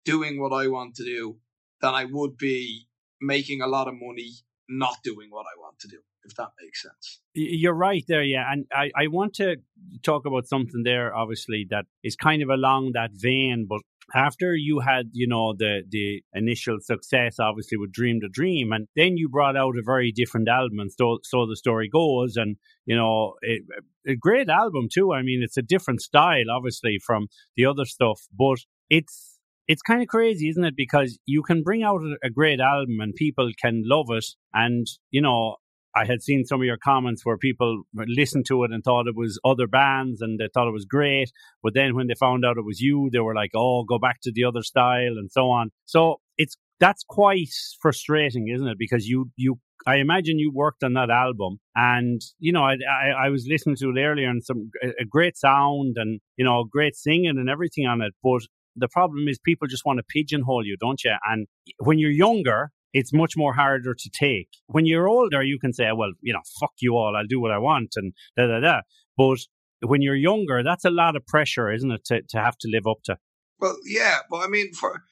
[0.06, 1.36] doing what I want to do
[1.82, 2.86] than I would be
[3.20, 4.30] making a lot of money
[4.70, 7.20] not doing what I want to do if that makes sense.
[7.34, 8.44] You're right there, yeah.
[8.50, 9.56] And I, I want to
[10.02, 13.80] talk about something there, obviously, that is kind of along that vein, but
[14.14, 18.88] after you had, you know, the the initial success, obviously with Dream the Dream, and
[18.96, 22.56] then you brought out a very different album, and so so the story goes, and
[22.86, 23.62] you know, it,
[24.06, 25.12] a great album too.
[25.12, 30.00] I mean, it's a different style, obviously, from the other stuff, but it's it's kind
[30.00, 30.76] of crazy, isn't it?
[30.76, 34.86] Because you can bring out a, a great album and people can love it, and
[35.10, 35.56] you know,
[35.98, 39.16] I had seen some of your comments where people listened to it and thought it
[39.16, 41.30] was other bands and they thought it was great.
[41.62, 44.20] But then when they found out it was you, they were like, oh, go back
[44.22, 45.70] to the other style and so on.
[45.86, 47.48] So it's that's quite
[47.80, 48.78] frustrating, isn't it?
[48.78, 53.26] Because you you I imagine you worked on that album, and you know I, I,
[53.26, 56.96] I was listening to it earlier, and some a great sound, and you know great
[56.96, 58.12] singing and everything on it.
[58.22, 58.42] But
[58.76, 61.14] the problem is people just want to pigeonhole you, don't you?
[61.24, 61.46] And
[61.78, 64.48] when you're younger, it's much more harder to take.
[64.66, 67.50] When you're older, you can say, well, you know, fuck you all, I'll do what
[67.50, 68.80] I want and da da da.
[69.16, 69.38] But
[69.80, 72.86] when you're younger, that's a lot of pressure, isn't it, to, to have to live
[72.86, 73.18] up to?
[73.60, 75.02] Well, yeah, but I mean, for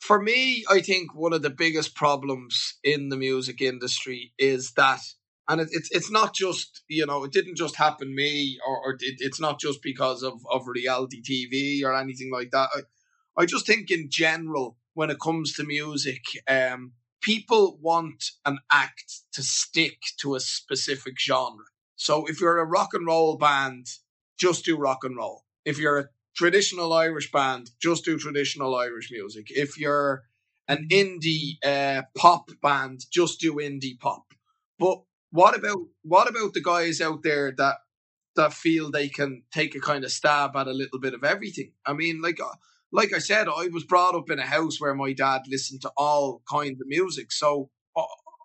[0.00, 5.00] for me, I think one of the biggest problems in the music industry is that,
[5.48, 8.92] and it, it's it's not just you know, it didn't just happen me, or, or
[8.94, 12.70] it, it's not just because of of reality TV or anything like that.
[12.74, 18.58] I, I just think in general, when it comes to music, um, people want an
[18.70, 21.64] act to stick to a specific genre.
[21.96, 23.86] So if you're a rock and roll band,
[24.38, 25.44] just do rock and roll.
[25.64, 29.46] If you're a traditional Irish band, just do traditional Irish music.
[29.50, 30.24] If you're
[30.68, 34.24] an indie uh, pop band, just do indie pop.
[34.78, 37.76] But what about what about the guys out there that
[38.34, 41.72] that feel they can take a kind of stab at a little bit of everything?
[41.86, 42.54] I mean, like uh,
[42.92, 45.92] like I said, I was brought up in a house where my dad listened to
[45.96, 47.32] all kinds of music.
[47.32, 47.70] So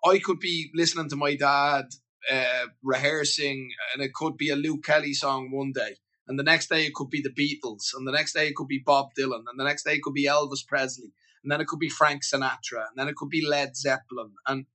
[0.04, 1.86] I could be listening to my dad
[2.30, 6.68] uh, rehearsing, and it could be a Luke Kelly song one day, and the next
[6.68, 9.44] day it could be the Beatles, and the next day it could be Bob Dylan,
[9.48, 12.22] and the next day it could be Elvis Presley, and then it could be Frank
[12.22, 14.66] Sinatra, and then it could be Led Zeppelin, and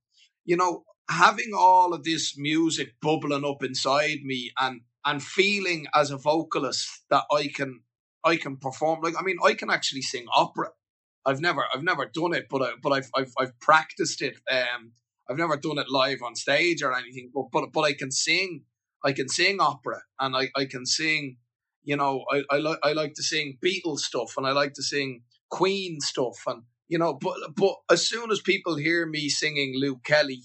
[0.44, 6.10] you know, having all of this music bubbling up inside me, and and feeling as
[6.10, 7.82] a vocalist that I can
[8.24, 10.70] I can perform like I mean I can actually sing opera.
[11.26, 14.36] I've never I've never done it, but I, but I've, I've I've practiced it.
[14.50, 14.92] Um,
[15.28, 18.64] I've never done it live on stage or anything, but but but I can sing.
[19.04, 21.36] I can sing opera, and I, I can sing.
[21.82, 24.82] You know, I I like I like to sing Beatles stuff, and I like to
[24.82, 27.14] sing Queen stuff, and you know.
[27.14, 30.42] But but as soon as people hear me singing Luke Kelly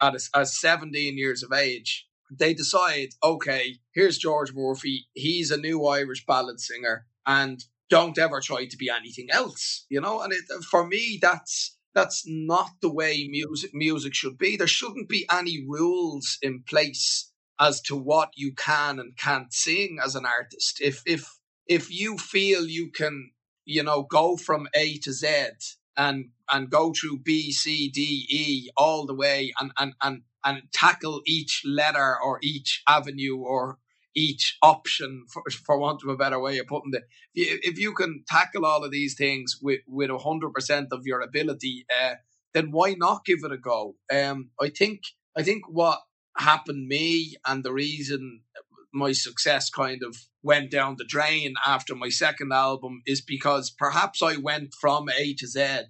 [0.00, 5.08] at a, at seventeen years of age, they decide, okay, here's George Murphy.
[5.14, 9.84] He's a new Irish ballad singer, and don't ever try to be anything else.
[9.88, 14.56] You know, and it, for me, that's that's not the way music music should be.
[14.56, 17.30] There shouldn't be any rules in place
[17.60, 20.80] as to what you can and can't sing as an artist.
[20.80, 23.30] If if if you feel you can,
[23.64, 25.28] you know, go from A to Z
[25.96, 30.62] and and go through B, C, D, E all the way and and and and
[30.72, 33.78] tackle each letter or each avenue or
[34.14, 37.04] each option, for, for want of a better way of putting it.
[37.34, 41.86] If you can tackle all of these things with with hundred percent of your ability,
[42.02, 42.14] uh,
[42.54, 43.96] then why not give it a go?
[44.12, 45.00] Um, I think
[45.36, 46.00] I think what
[46.36, 48.42] happened me and the reason
[48.92, 54.22] my success kind of went down the drain after my second album is because perhaps
[54.22, 55.84] I went from A to Z,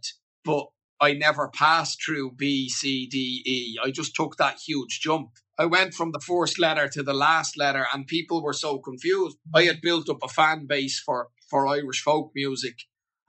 [0.45, 0.67] but
[1.01, 3.77] I never passed through B, C, D, E.
[3.83, 5.31] I just took that huge jump.
[5.59, 9.37] I went from the first letter to the last letter, and people were so confused.
[9.55, 12.83] I had built up a fan base for, for Irish folk music,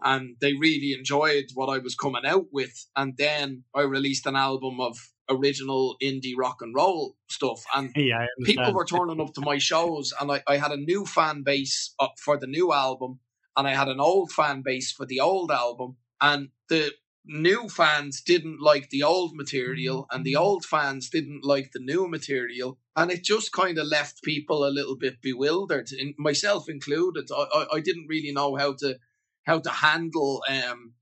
[0.03, 2.87] and they really enjoyed what I was coming out with.
[2.95, 4.97] And then I released an album of
[5.29, 10.13] original indie rock and roll stuff, and yeah, people were turning up to my shows,
[10.19, 13.19] and I, I had a new fan base uh, for the new album,
[13.57, 16.91] and I had an old fan base for the old album, and the
[17.25, 22.07] new fans didn't like the old material and the old fans didn't like the new
[22.07, 22.77] material.
[22.95, 27.29] And it just kind of left people a little bit bewildered myself included.
[27.35, 28.99] I, I, didn't really know how to
[29.43, 30.93] how to handle um,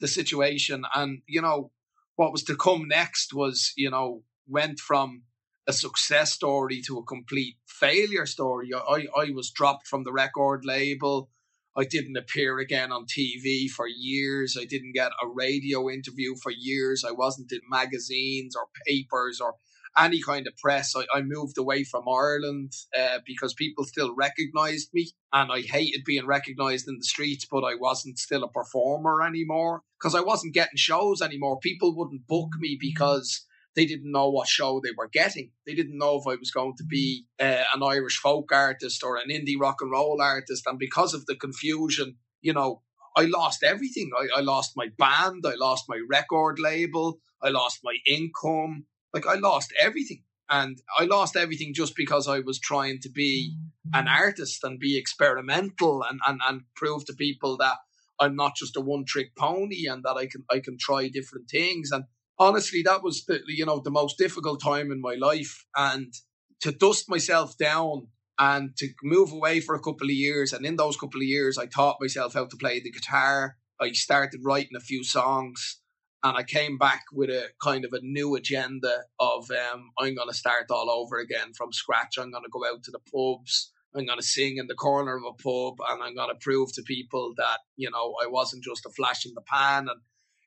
[0.00, 0.84] the situation.
[0.94, 1.70] And you know
[2.16, 5.22] what was to come next was you know went from
[5.66, 8.70] a success story to a complete failure story.
[8.74, 11.30] I i was dropped from the record label
[11.76, 14.56] I didn't appear again on TV for years.
[14.60, 17.04] I didn't get a radio interview for years.
[17.06, 19.54] I wasn't in magazines or papers or
[19.96, 20.94] any kind of press.
[20.96, 26.04] I, I moved away from Ireland uh, because people still recognized me and I hated
[26.04, 30.54] being recognized in the streets, but I wasn't still a performer anymore because I wasn't
[30.54, 31.58] getting shows anymore.
[31.58, 35.50] People wouldn't book me because they didn't know what show they were getting.
[35.66, 39.16] They didn't know if I was going to be uh, an Irish folk artist or
[39.16, 40.64] an indie rock and roll artist.
[40.66, 42.82] And because of the confusion, you know,
[43.16, 44.10] I lost everything.
[44.16, 48.86] I, I lost my band, I lost my record label, I lost my income.
[49.12, 50.22] Like I lost everything.
[50.50, 53.56] And I lost everything just because I was trying to be
[53.94, 57.78] an artist and be experimental and, and, and prove to people that
[58.20, 61.48] I'm not just a one trick pony and that I can I can try different
[61.48, 61.90] things.
[61.90, 62.04] And
[62.38, 66.12] honestly, that was the you know the most difficult time in my life, and
[66.60, 70.52] to dust myself down and to move away for a couple of years.
[70.52, 73.56] And in those couple of years, I taught myself how to play the guitar.
[73.80, 75.80] I started writing a few songs,
[76.22, 80.28] and I came back with a kind of a new agenda of um, I'm going
[80.28, 82.18] to start all over again from scratch.
[82.18, 83.72] I'm going to go out to the pubs.
[83.96, 86.72] I'm going to sing in the corner of a pub, and I'm going to prove
[86.74, 90.00] to people that you know I wasn't just a flash in the pan, and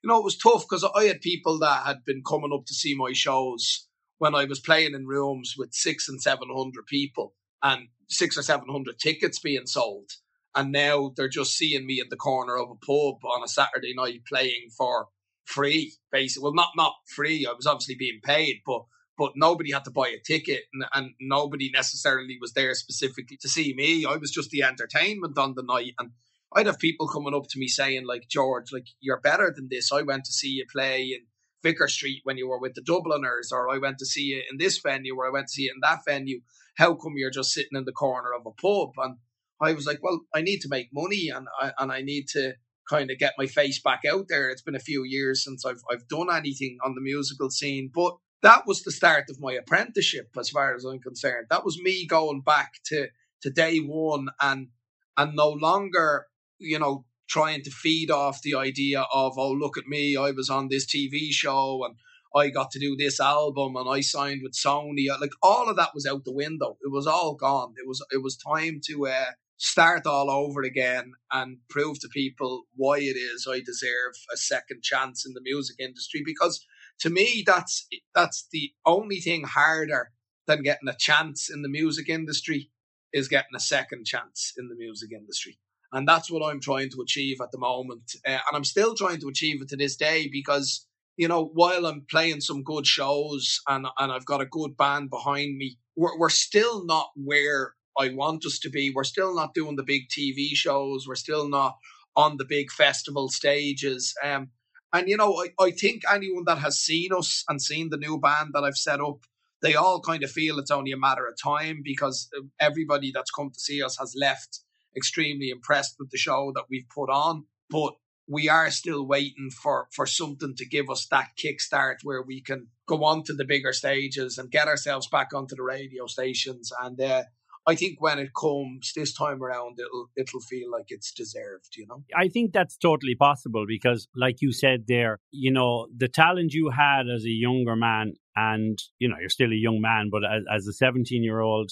[0.07, 2.73] you know, it was tough because I had people that had been coming up to
[2.73, 3.89] see my shows
[4.19, 8.41] when I was playing in rooms with six and seven hundred people and six or
[8.41, 10.09] seven hundred tickets being sold.
[10.55, 13.93] And now they're just seeing me in the corner of a pub on a Saturday
[13.93, 15.07] night playing for
[15.43, 16.43] free, basically.
[16.45, 17.45] Well, not not free.
[17.45, 18.83] I was obviously being paid, but
[19.17, 23.49] but nobody had to buy a ticket, and, and nobody necessarily was there specifically to
[23.49, 24.05] see me.
[24.05, 26.11] I was just the entertainment on the night, and
[26.57, 29.91] I'd have people coming up to me saying, like, George, like, you're better than this.
[29.91, 31.19] I went to see you play in
[31.61, 34.57] Vicar Street when you were with the Dubliners, or I went to see you in
[34.57, 36.39] this venue, or I went to see you in that venue.
[36.75, 38.93] How come you're just sitting in the corner of a pub?
[38.97, 39.17] And
[39.61, 42.53] I was like, well, I need to make money and I, and I need to
[42.89, 44.49] kind of get my face back out there.
[44.49, 48.15] It's been a few years since I've, I've done anything on the musical scene, but
[48.41, 51.47] that was the start of my apprenticeship as far as I'm concerned.
[51.51, 53.09] That was me going back to,
[53.43, 54.69] to day one and,
[55.17, 56.25] and no longer
[56.59, 60.49] you know, trying to feed off the idea of, oh, look at me, I was
[60.49, 61.95] on this TV show and
[62.35, 65.07] I got to do this album and I signed with Sony.
[65.19, 66.77] Like all of that was out the window.
[66.81, 67.73] It was all gone.
[67.77, 72.63] It was it was time to uh, start all over again and prove to people
[72.75, 76.21] why it is I deserve a second chance in the music industry.
[76.25, 76.65] Because
[76.99, 80.11] to me, that's that's the only thing harder
[80.45, 82.71] than getting a chance in the music industry
[83.13, 85.57] is getting a second chance in the music industry.
[85.97, 88.11] And that's what I'm trying to achieve at the moment.
[88.23, 90.85] Uh, and I'm still trying to achieve it to this day because,
[91.17, 95.09] you know, while I'm playing some good shows and, and I've got a good band
[95.09, 98.91] behind me, we're, we're still not where I want us to be.
[98.93, 101.07] We're still not doing the big TV shows.
[101.07, 101.77] We're still not
[102.15, 104.13] on the big festival stages.
[104.23, 104.51] Um,
[104.93, 108.19] and, you know, I, I think anyone that has seen us and seen the new
[108.19, 109.21] band that I've set up,
[109.63, 112.29] they all kind of feel it's only a matter of time because
[112.59, 114.59] everybody that's come to see us has left
[114.97, 117.45] extremely impressed with the show that we've put on.
[117.69, 117.93] But
[118.27, 122.67] we are still waiting for for something to give us that kickstart where we can
[122.87, 126.99] go on to the bigger stages and get ourselves back onto the radio stations and
[126.99, 127.23] uh,
[127.67, 131.75] I think when it comes this time around, it'll it'll feel like it's deserved.
[131.75, 132.03] You know.
[132.15, 136.69] I think that's totally possible because, like you said there, you know, the talent you
[136.69, 140.43] had as a younger man, and you know, you're still a young man, but as,
[140.49, 141.71] as a 17 year old,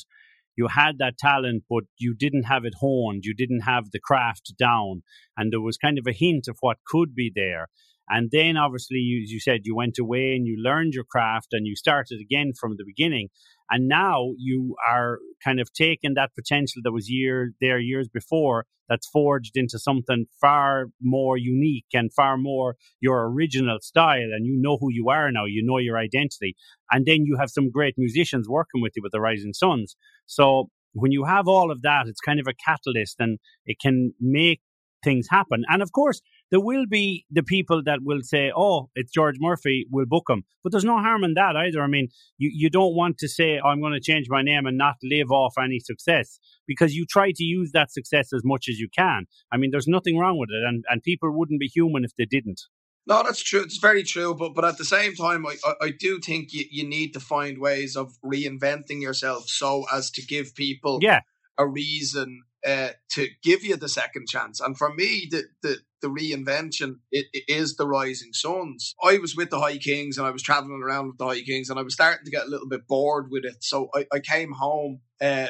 [0.55, 3.25] you had that talent, but you didn't have it honed.
[3.25, 5.03] You didn't have the craft down,
[5.37, 7.67] and there was kind of a hint of what could be there.
[8.07, 11.65] And then, obviously, you, you said you went away and you learned your craft and
[11.65, 13.29] you started again from the beginning.
[13.69, 18.65] And now you are kind of taking that potential that was year there years before
[18.87, 24.29] that's forged into something far more unique and far more your original style.
[24.31, 25.45] And you know who you are now.
[25.45, 26.55] You know your identity.
[26.91, 29.95] And then you have some great musicians working with you with the Rising Sons.
[30.27, 34.13] So when you have all of that, it's kind of a catalyst and it can
[34.19, 34.61] make
[35.03, 35.63] things happen.
[35.69, 36.21] And of course,
[36.51, 40.43] there will be the people that will say, "Oh, it's George Murphy, we'll book him."
[40.63, 41.81] But there's no harm in that either.
[41.81, 44.65] I mean, you you don't want to say, oh, "I'm going to change my name
[44.65, 48.67] and not live off any success," because you try to use that success as much
[48.69, 49.25] as you can.
[49.51, 52.25] I mean, there's nothing wrong with it, and and people wouldn't be human if they
[52.25, 52.61] didn't.
[53.07, 53.61] No, that's true.
[53.61, 54.33] It's very true.
[54.33, 57.19] But but at the same time, I, I, I do think you, you need to
[57.19, 61.21] find ways of reinventing yourself so as to give people yeah.
[61.57, 64.59] a reason uh, to give you the second chance.
[64.59, 68.95] And for me, the the, the reinvention it, it is the Rising Sons.
[69.03, 71.69] I was with the High Kings and I was traveling around with the High Kings
[71.69, 73.63] and I was starting to get a little bit bored with it.
[73.63, 75.01] So I, I came home.
[75.21, 75.47] Uh,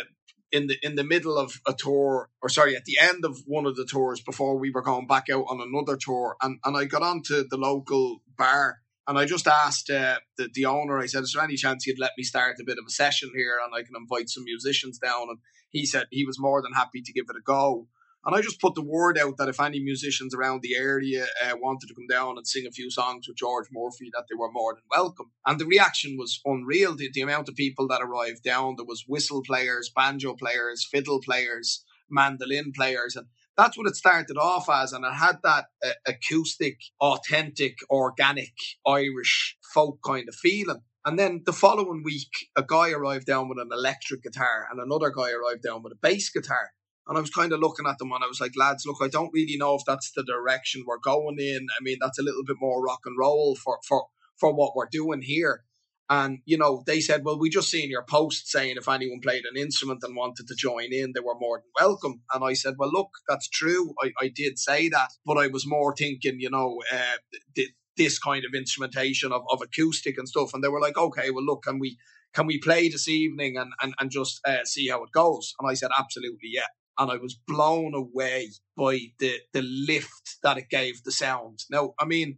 [0.51, 3.65] in the in the middle of a tour, or sorry, at the end of one
[3.65, 6.85] of the tours before we were going back out on another tour, and, and I
[6.85, 11.23] got onto the local bar and I just asked uh, the, the owner, I said,
[11.23, 13.73] is there any chance you'd let me start a bit of a session here and
[13.73, 15.27] I can invite some musicians down?
[15.29, 15.37] And
[15.75, 17.87] he said he was more than happy to give it a go.
[18.25, 21.57] And I just put the word out that if any musicians around the area uh,
[21.61, 24.51] wanted to come down and sing a few songs with George Murphy, that they were
[24.51, 25.31] more than welcome.
[25.45, 26.95] And the reaction was unreal.
[26.95, 31.19] The, the amount of people that arrived down, there was whistle players, banjo players, fiddle
[31.21, 34.93] players, mandolin players, and that's what it started off as.
[34.93, 38.55] And it had that uh, acoustic, authentic, organic
[38.87, 40.81] Irish folk kind of feeling.
[41.05, 45.11] And then the following week, a guy arrived down with an electric guitar and another
[45.11, 46.71] guy arrived down with a bass guitar.
[47.07, 49.07] And I was kind of looking at them and I was like, lads, look, I
[49.07, 51.67] don't really know if that's the direction we're going in.
[51.79, 54.07] I mean, that's a little bit more rock and roll for, for,
[54.39, 55.63] for what we're doing here.
[56.09, 59.43] And, you know, they said, well, we just seen your post saying if anyone played
[59.45, 62.21] an instrument and wanted to join in, they were more than welcome.
[62.33, 63.93] And I said, well, look, that's true.
[64.03, 67.17] I, I did say that, but I was more thinking, you know, uh,
[67.55, 70.53] th- this kind of instrumentation of, of acoustic and stuff.
[70.53, 71.97] And they were like, okay, well, look, can we,
[72.33, 75.53] can we play this evening and, and, and just uh, see how it goes?
[75.59, 76.67] And I said, absolutely, yeah.
[76.97, 81.59] And I was blown away by the, the lift that it gave the sound.
[81.69, 82.37] Now, I mean,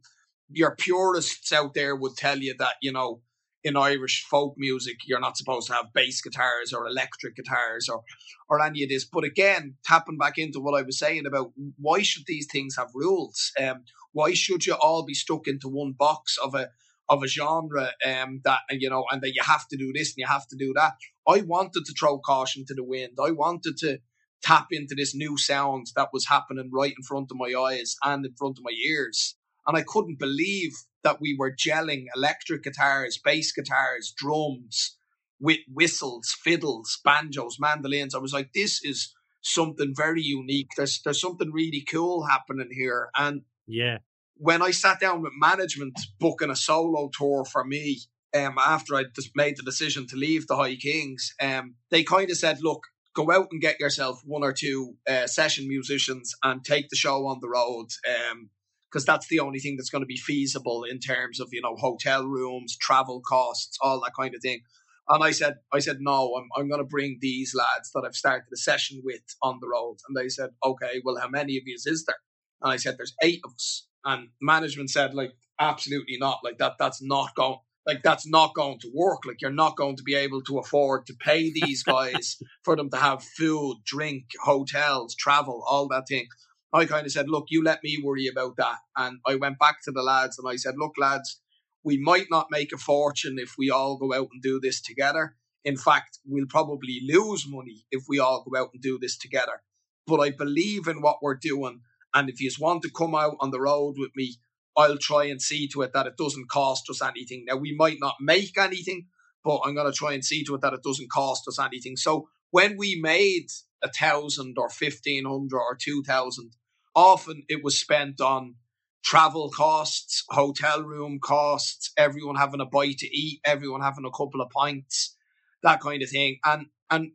[0.49, 3.21] your purists out there would tell you that, you know,
[3.67, 8.03] in Irish folk music, you're not supposed to have bass guitars or electric guitars or
[8.49, 9.05] or any of this.
[9.05, 12.89] But again, tapping back into what I was saying about why should these things have
[12.93, 13.51] rules?
[13.61, 16.69] Um, why should you all be stuck into one box of a
[17.09, 20.17] of a genre um, that you know, and that you have to do this and
[20.17, 20.93] you have to do that?
[21.27, 23.17] I wanted to throw caution to the wind.
[23.21, 23.99] I wanted to
[24.41, 28.25] tap into this new sound that was happening right in front of my eyes and
[28.25, 29.35] in front of my ears.
[29.65, 30.71] And I couldn't believe
[31.07, 34.97] that we were gelling electric guitars, bass guitars, drums
[35.39, 38.13] with whistles, fiddles, banjos, mandolins.
[38.13, 40.67] I was like, this is something very unique.
[40.75, 43.09] There's there's something really cool happening here.
[43.15, 43.99] And yeah,
[44.35, 48.01] when I sat down with management booking a solo tour for me,
[48.35, 52.29] um, after I just made the decision to leave the High Kings, um, they kind
[52.29, 52.83] of said, look,
[53.15, 57.27] go out and get yourself one or two uh, session musicians and take the show
[57.27, 57.87] on the road.
[58.09, 58.49] Um,
[58.91, 61.75] because that's the only thing that's going to be feasible in terms of you know
[61.75, 64.61] hotel rooms, travel costs, all that kind of thing.
[65.09, 68.15] And I said, I said, no, I'm, I'm going to bring these lads that I've
[68.15, 69.97] started a session with on the road.
[70.07, 72.17] And they said, okay, well, how many of you is there?
[72.61, 73.87] And I said, there's eight of us.
[74.03, 76.39] And management said, like, absolutely not.
[76.43, 79.19] Like that, that's not going, like that's not going to work.
[79.25, 82.89] Like you're not going to be able to afford to pay these guys for them
[82.89, 86.27] to have food, drink, hotels, travel, all that thing.
[86.73, 88.77] I kind of said, look, you let me worry about that.
[88.95, 91.39] And I went back to the lads and I said, look, lads,
[91.83, 95.35] we might not make a fortune if we all go out and do this together.
[95.63, 99.63] In fact, we'll probably lose money if we all go out and do this together.
[100.05, 101.81] But I believe in what we're doing.
[102.13, 104.35] And if you want to come out on the road with me,
[104.75, 107.45] I'll try and see to it that it doesn't cost us anything.
[107.47, 109.07] Now, we might not make anything,
[109.43, 111.95] but I'm going to try and see to it that it doesn't cost us anything.
[111.95, 113.47] So when we made
[113.83, 116.51] a thousand or fifteen hundred or two thousand,
[116.95, 118.55] often it was spent on
[119.03, 124.41] travel costs, hotel room costs, everyone having a bite to eat, everyone having a couple
[124.41, 125.15] of pints,
[125.63, 126.37] that kind of thing.
[126.43, 127.11] And and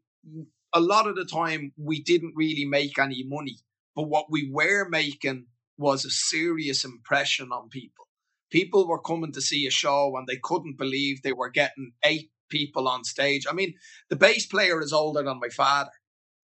[0.72, 3.58] a lot of the time we didn't really make any money,
[3.94, 5.46] but what we were making
[5.76, 8.06] was a serious impression on people.
[8.50, 12.30] People were coming to see a show and they couldn't believe they were getting eight
[12.48, 13.46] people on stage.
[13.50, 13.74] I mean,
[14.10, 15.90] the bass player is older than my father,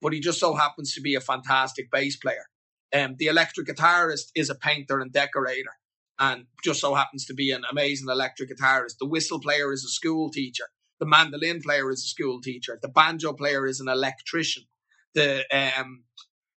[0.01, 2.47] but he just so happens to be a fantastic bass player.
[2.95, 5.73] Um, the electric guitarist is a painter and decorator
[6.19, 8.99] and just so happens to be an amazing electric guitarist.
[8.99, 10.65] The whistle player is a school teacher.
[10.99, 12.79] The mandolin player is a school teacher.
[12.83, 14.65] The banjo player is an electrician.
[15.15, 16.05] The um,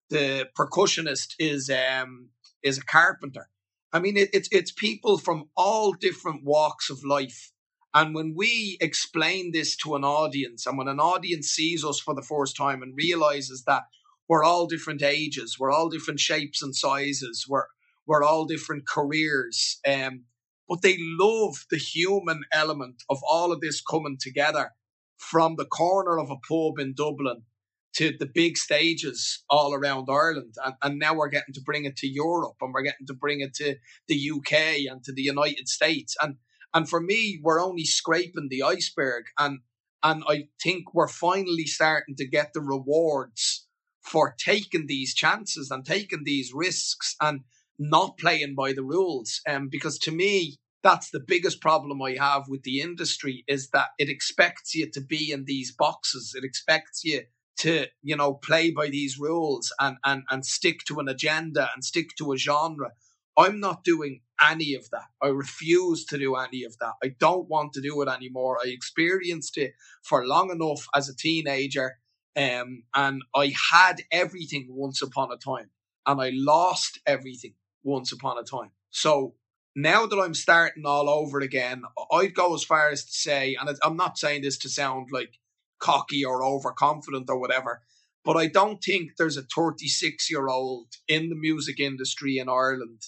[0.09, 2.29] the percussionist is um,
[2.63, 3.49] is a carpenter.
[3.93, 7.51] I mean, it, it's it's people from all different walks of life.
[7.93, 12.15] And when we explain this to an audience, and when an audience sees us for
[12.15, 13.83] the first time and realizes that
[14.29, 17.65] we're all different ages, we're all different shapes and sizes, we're
[18.07, 20.23] we're all different careers, um,
[20.67, 24.71] but they love the human element of all of this coming together
[25.17, 27.43] from the corner of a pub in Dublin
[27.93, 30.55] to the big stages all around Ireland.
[30.63, 33.41] And, and now we're getting to bring it to Europe and we're getting to bring
[33.41, 33.75] it to
[34.07, 36.15] the UK and to the United States.
[36.21, 36.37] And
[36.73, 39.25] and for me, we're only scraping the iceberg.
[39.37, 39.59] And
[40.03, 43.67] and I think we're finally starting to get the rewards
[44.01, 47.41] for taking these chances and taking these risks and
[47.77, 49.41] not playing by the rules.
[49.47, 53.89] Um, because to me, that's the biggest problem I have with the industry is that
[53.99, 56.33] it expects you to be in these boxes.
[56.35, 57.21] It expects you
[57.59, 61.83] to you know play by these rules and and and stick to an agenda and
[61.83, 62.91] stick to a genre
[63.37, 65.05] i'm not doing any of that.
[65.21, 66.93] I refuse to do any of that.
[67.03, 68.57] I don't want to do it anymore.
[68.57, 71.97] I experienced it for long enough as a teenager
[72.35, 75.69] um, and i had everything once upon a time
[76.07, 77.53] and i lost everything
[77.83, 78.71] once upon a time.
[78.89, 79.35] So
[79.75, 83.69] now that i'm starting all over again i'd go as far as to say and
[83.83, 85.39] i'm not saying this to sound like
[85.79, 87.81] cocky or overconfident or whatever.
[88.23, 93.01] But I don't think there's a 36 year old in the music industry in Ireland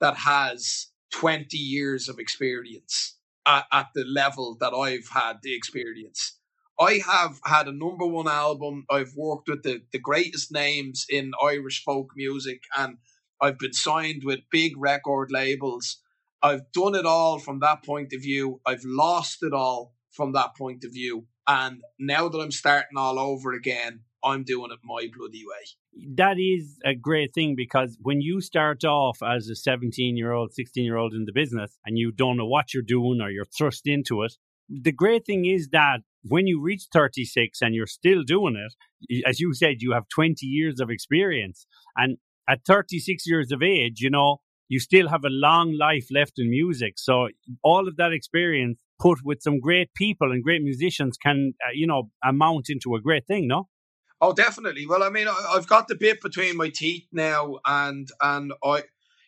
[0.00, 6.38] that has 20 years of experience at, at the level that I've had the experience.
[6.78, 8.86] I have had a number one album.
[8.90, 12.96] I've worked with the, the greatest names in Irish folk music and
[13.40, 15.98] I've been signed with big record labels.
[16.42, 18.60] I've done it all from that point of view.
[18.66, 21.26] I've lost it all from that point of view.
[21.46, 25.79] And now that I'm starting all over again, I'm doing it my bloody way.
[26.16, 30.54] That is a great thing because when you start off as a 17 year old,
[30.54, 33.44] 16 year old in the business and you don't know what you're doing or you're
[33.44, 34.34] thrust into it,
[34.68, 39.40] the great thing is that when you reach 36 and you're still doing it, as
[39.40, 41.66] you said, you have 20 years of experience.
[41.96, 42.18] And
[42.48, 44.38] at 36 years of age, you know,
[44.68, 46.94] you still have a long life left in music.
[46.96, 47.28] So
[47.64, 51.86] all of that experience put with some great people and great musicians can, uh, you
[51.86, 53.68] know, amount into a great thing, no?
[54.20, 54.86] Oh, definitely.
[54.86, 58.84] Well, I mean, I've got the bit between my teeth now, and and I,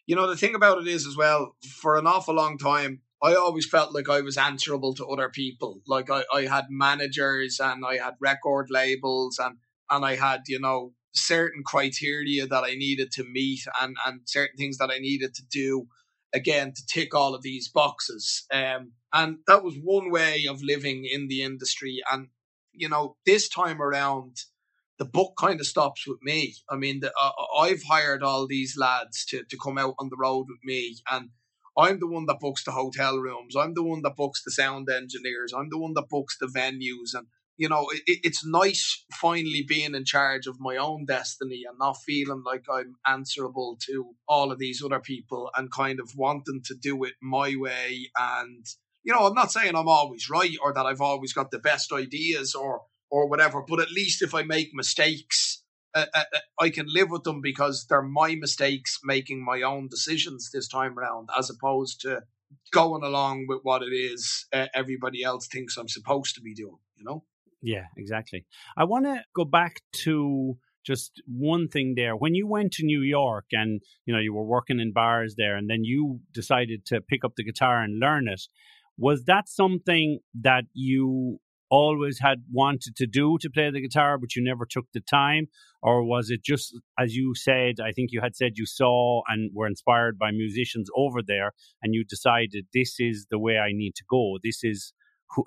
[0.06, 1.56] you know, the thing about it is as well.
[1.80, 5.80] For an awful long time, I always felt like I was answerable to other people.
[5.86, 9.56] Like I, I had managers and I had record labels and
[9.90, 14.56] and I had you know certain criteria that I needed to meet and and certain
[14.58, 15.86] things that I needed to do
[16.34, 18.44] again to tick all of these boxes.
[18.52, 22.00] Um, and that was one way of living in the industry.
[22.10, 22.28] And,
[22.72, 24.38] you know, this time around,
[25.02, 26.54] the book kind of stops with me.
[26.70, 30.16] I mean, the, uh, I've hired all these lads to, to come out on the
[30.16, 30.94] road with me.
[31.10, 31.30] And
[31.76, 33.56] I'm the one that books the hotel rooms.
[33.56, 35.52] I'm the one that books the sound engineers.
[35.52, 37.14] I'm the one that books the venues.
[37.18, 37.26] And
[37.56, 41.96] you know, it, it's nice finally being in charge of my own destiny and not
[42.06, 46.74] feeling like I'm answerable to all of these other people and kind of wanting to
[46.80, 48.10] do it my way.
[48.16, 48.64] And,
[49.02, 51.92] you know, I'm not saying I'm always right or that I've always got the best
[51.92, 52.82] ideas or,
[53.12, 55.62] or whatever, but at least if I make mistakes,
[55.94, 59.88] uh, uh, uh I can live with them because they're my mistakes making my own
[59.88, 62.22] decisions this time around, as opposed to
[62.72, 66.78] going along with what it is uh, everybody else thinks I'm supposed to be doing,
[66.96, 67.24] you know?
[67.60, 68.46] Yeah, exactly.
[68.76, 72.16] I want to go back to just one thing there.
[72.16, 75.56] When you went to New York and, you know, you were working in bars there
[75.56, 78.42] and then you decided to pick up the guitar and learn it,
[78.98, 81.38] was that something that you
[81.72, 85.46] always had wanted to do to play the guitar, but you never took the time?
[85.82, 89.50] Or was it just, as you said, I think you had said you saw and
[89.54, 91.52] were inspired by musicians over there
[91.82, 94.36] and you decided this is the way I need to go?
[94.44, 94.92] This is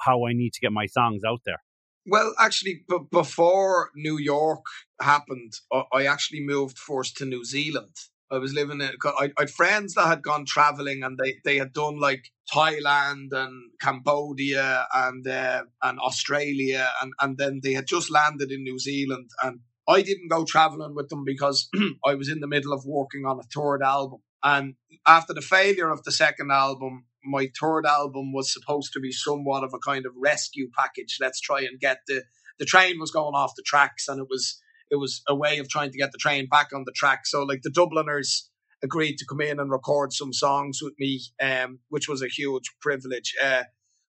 [0.01, 1.61] how I need to get my songs out there?
[2.07, 4.65] Well, actually, b- before New York
[4.99, 5.53] happened,
[5.93, 7.95] I actually moved first to New Zealand.
[8.32, 8.91] I was living in.
[9.19, 13.71] I had friends that had gone traveling, and they, they had done like Thailand and
[13.80, 19.30] Cambodia and uh, and Australia, and and then they had just landed in New Zealand,
[19.43, 21.69] and I didn't go traveling with them because
[22.05, 24.76] I was in the middle of working on a third album, and
[25.07, 29.63] after the failure of the second album, my third album was supposed to be somewhat
[29.63, 31.17] of a kind of rescue package.
[31.21, 32.23] Let's try and get the
[32.57, 34.59] the train was going off the tracks, and it was
[34.91, 37.25] it was a way of trying to get the train back on the track.
[37.25, 38.49] So like the Dubliners
[38.83, 42.71] agreed to come in and record some songs with me, um, which was a huge
[42.81, 43.33] privilege.
[43.43, 43.63] Uh,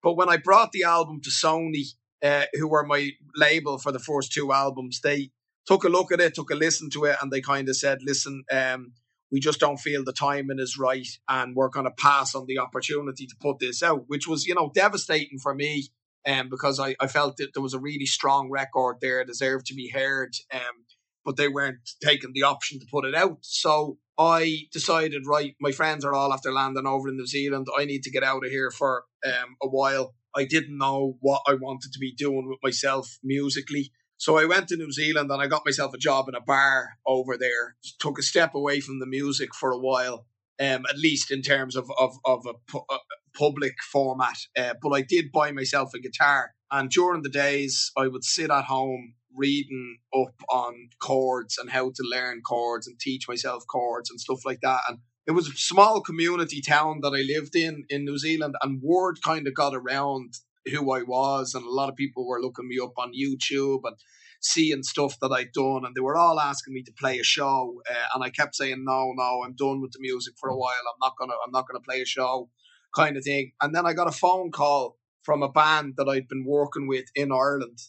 [0.04, 1.94] but when I brought the album to Sony,
[2.24, 5.32] uh, who were my label for the first two albums, they
[5.66, 8.00] took a look at it, took a listen to it, and they kind of said,
[8.04, 8.94] "Listen, um,
[9.32, 12.60] we just don't feel the timing is right and we're going to pass on the
[12.60, 15.88] opportunity to put this out, which was, you know, devastating for me
[16.28, 19.74] um, because I, I felt that there was a really strong record there, deserved to
[19.74, 20.86] be heard, um,
[21.26, 23.40] but they weren't taking the option to put it out.
[23.42, 27.68] So I decided, right, my friends are all after landing over in New Zealand.
[27.78, 30.14] I need to get out of here for um, a while.
[30.36, 33.92] I didn't know what I wanted to be doing with myself musically.
[34.18, 36.98] So I went to New Zealand and I got myself a job in a bar
[37.06, 37.76] over there.
[38.00, 40.28] Took a step away from the music for a while,
[40.60, 42.98] um, at least in terms of of, of a, a
[43.38, 44.38] public format.
[44.58, 48.50] Uh, but I did buy myself a guitar, and during the days I would sit
[48.52, 54.10] at home reading up on chords and how to learn chords and teach myself chords
[54.10, 54.82] and stuff like that.
[54.90, 58.82] And it was a small community town that I lived in in New Zealand, and
[58.82, 60.34] word kind of got around
[60.66, 63.96] who I was, and a lot of people were looking me up on YouTube and
[64.42, 67.82] seeing stuff that I'd done, and they were all asking me to play a show,
[67.90, 70.84] uh, and I kept saying no, no, I'm done with the music for a while.
[70.88, 72.50] I'm not gonna, I'm not gonna play a show,
[72.96, 73.52] kind of thing.
[73.62, 77.06] And then I got a phone call from a band that I'd been working with
[77.16, 77.80] in Ireland,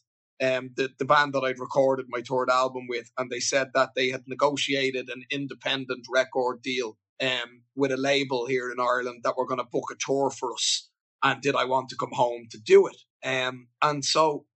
[0.43, 3.91] um, the the band that I'd recorded my third album with, and they said that
[3.95, 9.37] they had negotiated an independent record deal um, with a label here in Ireland that
[9.37, 10.89] were going to book a tour for us
[11.23, 12.97] and did I want to come home to do it?
[13.25, 14.47] Um, and so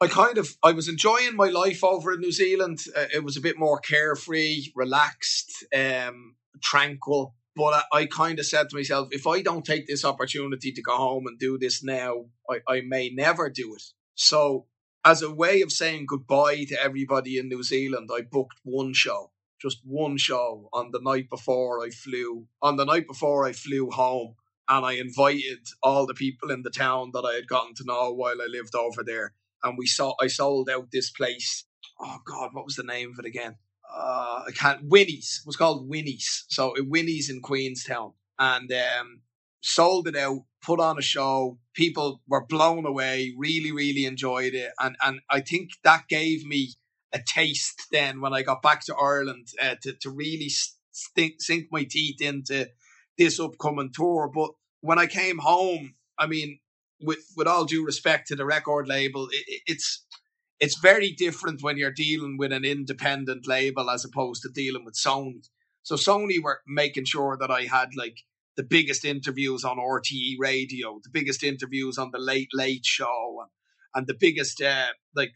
[0.00, 2.78] I kind of I was enjoying my life over in New Zealand.
[2.96, 7.34] Uh, it was a bit more carefree, relaxed, um, tranquil.
[7.56, 10.82] But I, I kind of said to myself, if I don't take this opportunity to
[10.82, 13.82] go home and do this now, I, I may never do it.
[14.14, 14.66] So,
[15.04, 19.32] as a way of saying goodbye to everybody in New Zealand, I booked one show,
[19.60, 22.46] just one show on the night before I flew.
[22.62, 24.36] On the night before I flew home,
[24.70, 28.12] and I invited all the people in the town that I had gotten to know
[28.12, 29.34] while I lived over there.
[29.64, 31.64] And we saw I sold out this place.
[32.00, 33.56] Oh God, what was the name of it again?
[33.92, 34.84] Uh, I can't.
[34.84, 36.44] Winnie's it was called Winnie's.
[36.48, 39.22] So Winnie's in Queenstown, and um,
[39.60, 40.44] sold it out.
[40.62, 41.58] Put on a show.
[41.74, 43.34] People were blown away.
[43.36, 46.74] Really, really enjoyed it, and and I think that gave me
[47.12, 50.50] a taste then when I got back to Ireland uh, to to really
[50.92, 52.68] stink, sink my teeth into
[53.18, 54.30] this upcoming tour.
[54.32, 56.60] But when I came home, I mean,
[57.00, 60.04] with with all due respect to the record label, it, it's
[60.60, 64.94] it's very different when you're dealing with an independent label as opposed to dealing with
[64.94, 65.48] Sony.
[65.82, 68.18] So Sony were making sure that I had like
[68.56, 73.50] the biggest interviews on RTE radio, the biggest interviews on the Late Late Show, and,
[73.94, 75.32] and the biggest uh, like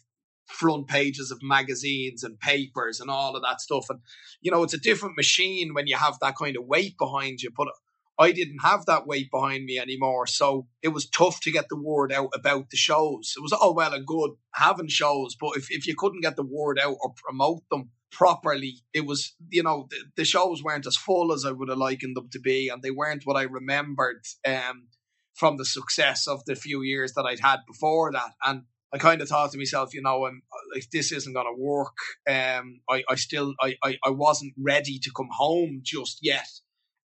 [0.46, 3.86] front pages of magazines and papers and all of that stuff.
[3.88, 4.00] And
[4.42, 7.50] you know, it's a different machine when you have that kind of weight behind you.
[7.56, 7.68] But
[8.18, 10.26] I didn't have that weight behind me anymore.
[10.26, 13.34] So it was tough to get the word out about the shows.
[13.36, 16.46] It was all well and good having shows, but if, if you couldn't get the
[16.46, 20.96] word out or promote them properly, it was, you know, the, the shows weren't as
[20.96, 24.22] full as I would have likened them to be, and they weren't what I remembered
[24.46, 24.88] um,
[25.34, 28.30] from the success of the few years that I'd had before that.
[28.44, 28.62] And
[28.92, 30.42] I kind of thought to myself, you know, I'm
[30.92, 31.96] this isn't going to work.
[32.30, 36.46] Um, I, I still, I, I, I wasn't ready to come home just yet.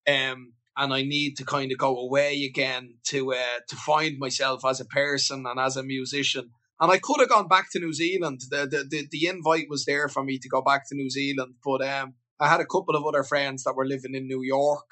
[0.09, 4.65] Um, and I need to kind of go away again to, uh, to find myself
[4.65, 6.51] as a person and as a musician.
[6.81, 8.41] And I could have gone back to New Zealand.
[8.49, 11.55] The, the, the, the invite was there for me to go back to New Zealand,
[11.65, 14.89] but, um, I had a couple of other friends that were living in New York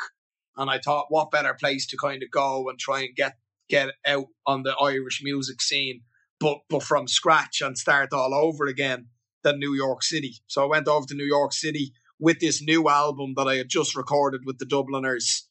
[0.59, 3.37] and I thought, what better place to kind of go and try and get
[3.71, 6.03] get out on the Irish music scene
[6.41, 9.07] but but from scratch and start all over again
[9.43, 10.37] than New York City.
[10.47, 13.69] So I went over to New York City with this new album that I had
[13.69, 15.48] just recorded with the Dubliners,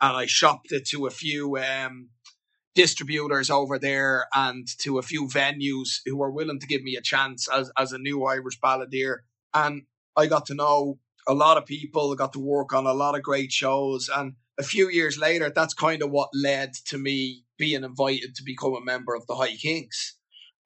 [0.00, 2.10] and I shopped it to a few um,
[2.74, 7.02] distributors over there and to a few venues who were willing to give me a
[7.02, 9.18] chance as as a new Irish balladeer,
[9.54, 9.82] and
[10.16, 10.98] I got to know
[11.28, 14.62] a lot of people, got to work on a lot of great shows, and a
[14.62, 18.84] few years later, that's kind of what led to me being invited to become a
[18.84, 20.16] member of the High Kings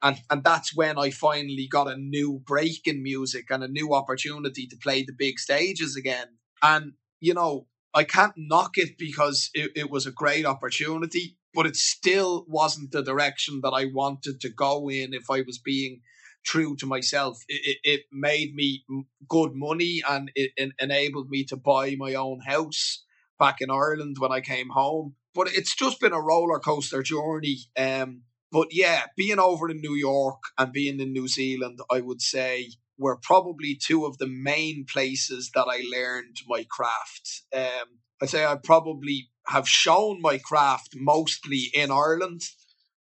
[0.04, 3.94] and and that's when I finally got a new break in music and a new
[3.94, 6.28] opportunity to play the big stages again.
[6.62, 11.66] And you know, I can't knock it because it, it was a great opportunity, but
[11.66, 16.00] it still wasn't the direction that I wanted to go in if I was being
[16.44, 17.42] true to myself.
[17.48, 18.84] It, it, it made me
[19.28, 23.04] good money and it, it enabled me to buy my own house
[23.38, 25.14] back in Ireland when I came home.
[25.34, 27.58] But it's just been a roller coaster journey.
[27.76, 32.22] Um, but yeah, being over in New York and being in New Zealand, I would
[32.22, 37.42] say were probably two of the main places that I learned my craft.
[37.54, 42.42] Um, I'd say I probably have shown my craft mostly in Ireland,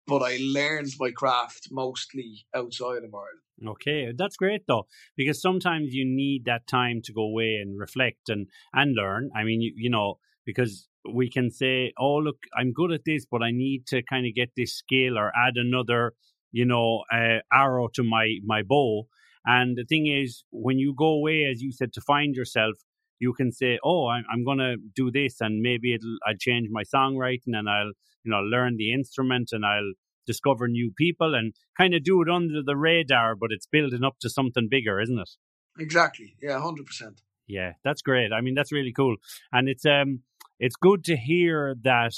[0.06, 3.42] but I learned my craft mostly outside of Ireland.
[3.66, 4.86] Okay, that's great though,
[5.16, 9.30] because sometimes you need that time to go away and reflect and and learn.
[9.34, 13.26] I mean, you, you know, because we can say, oh, look, I'm good at this,
[13.30, 16.14] but I need to kind of get this skill or add another,
[16.52, 19.08] you know, uh, arrow to my, my bow.
[19.44, 22.74] And the thing is, when you go away, as you said, to find yourself,
[23.18, 26.68] you can say, oh, I'm, I'm going to do this and maybe it'll, I'll change
[26.70, 27.92] my songwriting and I'll,
[28.24, 29.92] you know, learn the instrument and I'll
[30.26, 34.16] discover new people and kind of do it under the radar, but it's building up
[34.20, 35.30] to something bigger, isn't it?
[35.78, 36.36] Exactly.
[36.40, 37.18] Yeah, 100%.
[37.46, 38.32] Yeah, that's great.
[38.32, 39.16] I mean, that's really cool.
[39.52, 40.20] And it's, um,
[40.60, 42.12] it's good to hear that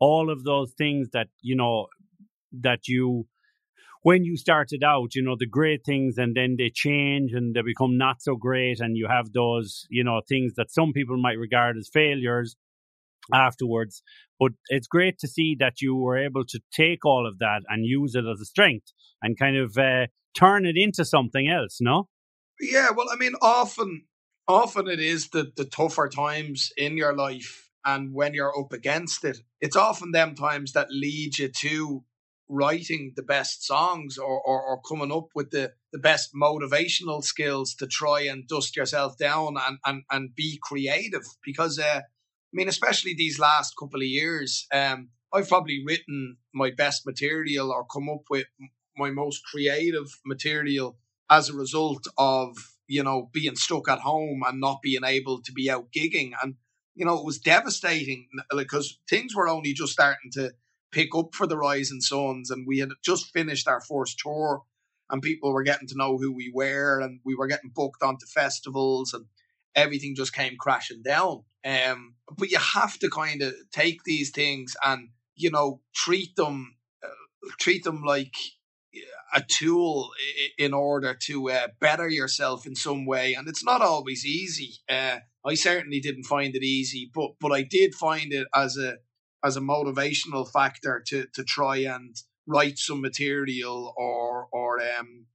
[0.00, 1.86] all of those things that you know
[2.52, 3.26] that you
[4.02, 7.62] when you started out you know the great things and then they change and they
[7.62, 11.38] become not so great and you have those you know things that some people might
[11.38, 12.56] regard as failures
[13.32, 14.02] afterwards.
[14.38, 17.84] But it's great to see that you were able to take all of that and
[17.84, 18.92] use it as a strength
[19.22, 22.08] and kind of uh, turn it into something else no?
[22.60, 24.04] Yeah well i mean often
[24.46, 29.24] often it is the the tougher times in your life and when you're up against
[29.24, 32.04] it, it's often them times that lead you to
[32.50, 37.74] writing the best songs or, or, or, coming up with the, the best motivational skills
[37.74, 41.22] to try and dust yourself down and, and, and be creative.
[41.44, 46.72] Because, uh, I mean, especially these last couple of years, um, I've probably written my
[46.76, 48.46] best material or come up with
[48.96, 50.98] my most creative material
[51.30, 52.56] as a result of,
[52.88, 56.32] you know, being stuck at home and not being able to be out gigging.
[56.42, 56.56] And
[56.94, 60.52] you know, it was devastating because things were only just starting to
[60.92, 64.62] pick up for the Rising Sons, and we had just finished our first tour,
[65.10, 68.26] and people were getting to know who we were, and we were getting booked onto
[68.26, 69.26] festivals, and
[69.74, 71.44] everything just came crashing down.
[71.64, 76.76] Um, but you have to kind of take these things and you know treat them,
[77.04, 78.34] uh, treat them like
[79.32, 80.10] a tool
[80.58, 84.74] in order to uh, better yourself in some way, and it's not always easy.
[84.88, 88.96] Uh, I certainly didn't find it easy, but but I did find it as a
[89.44, 92.16] as a motivational factor to to try and
[92.46, 95.26] write some material or or um,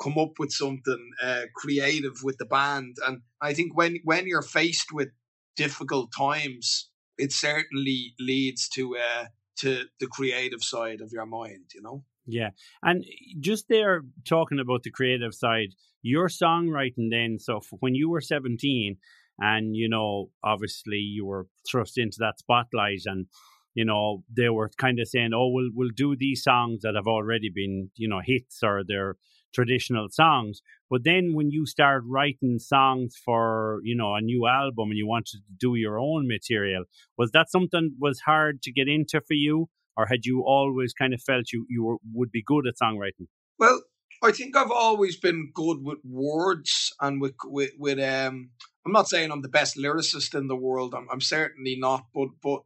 [0.00, 2.96] come up with something uh, creative with the band.
[3.06, 5.08] And I think when when you're faced with
[5.56, 9.26] difficult times, it certainly leads to uh,
[9.60, 11.70] to the creative side of your mind.
[11.74, 12.04] You know.
[12.30, 12.50] Yeah.
[12.82, 13.06] And
[13.40, 15.70] just there talking about the creative side,
[16.02, 18.98] your songwriting then, so when you were 17
[19.38, 23.26] and, you know, obviously you were thrust into that spotlight and,
[23.74, 27.06] you know, they were kind of saying, oh, we'll, we'll do these songs that have
[27.06, 29.16] already been, you know, hits or they're
[29.54, 30.60] traditional songs.
[30.90, 35.06] But then when you start writing songs for, you know, a new album and you
[35.06, 36.84] wanted to do your own material,
[37.16, 39.68] was that something was hard to get into for you?
[39.98, 43.26] or had you always kind of felt you you were, would be good at songwriting?
[43.58, 43.82] Well,
[44.22, 48.50] I think I've always been good with words and with with, with um.
[48.88, 50.94] I'm not saying I'm the best lyricist in the world.
[50.94, 52.62] I'm, I'm certainly not, but but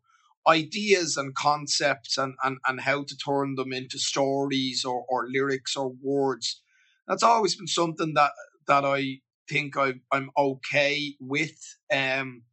[0.46, 5.76] ideas and concepts and, and, and how to turn them into stories or, or lyrics
[5.76, 6.62] or words.
[7.08, 8.30] That's always been something that
[8.68, 9.18] that I
[9.50, 11.76] think I, I'm okay with.
[11.92, 12.44] Um,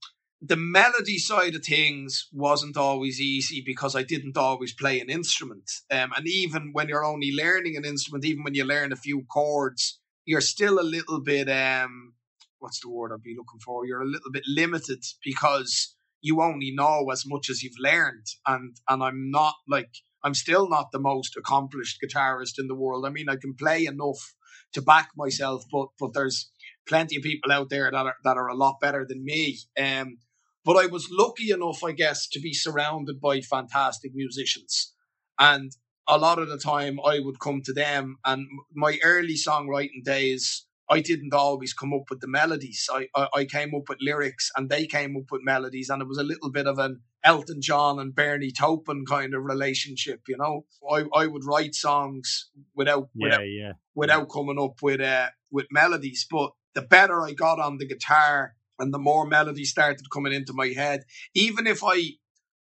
[0.42, 5.70] the melody side of things wasn't always easy because I didn't always play an instrument.
[5.92, 9.26] Um, and even when you're only learning an instrument, even when you learn a few
[9.32, 12.14] chords, you're still a little bit um,
[12.60, 13.86] what's the word I'd be looking for?
[13.86, 18.26] You're a little bit limited because you only know as much as you've learned.
[18.46, 19.90] And and I'm not like
[20.24, 23.06] I'm still not the most accomplished guitarist in the world.
[23.06, 24.36] I mean, I can play enough
[24.74, 26.52] to back myself, but but there's
[26.88, 29.58] plenty of people out there that are that are a lot better than me.
[29.80, 30.18] Um,
[30.66, 34.94] but I was lucky enough, I guess, to be surrounded by fantastic musicians,
[35.40, 35.72] and
[36.08, 38.18] a lot of the time I would come to them.
[38.26, 42.90] And my early songwriting days I didn't always come up with the melodies.
[42.92, 46.08] I, I, I, came up with lyrics and they came up with melodies, and it
[46.08, 50.38] was a little bit of an Elton John and Bernie Taupin kind of relationship, you
[50.38, 50.66] know.
[50.90, 53.72] I, I would write songs without yeah, without, yeah.
[53.94, 56.26] without coming up with uh, with melodies.
[56.30, 60.54] But the better I got on the guitar and the more melodies started coming into
[60.54, 61.04] my head,
[61.36, 62.14] even if I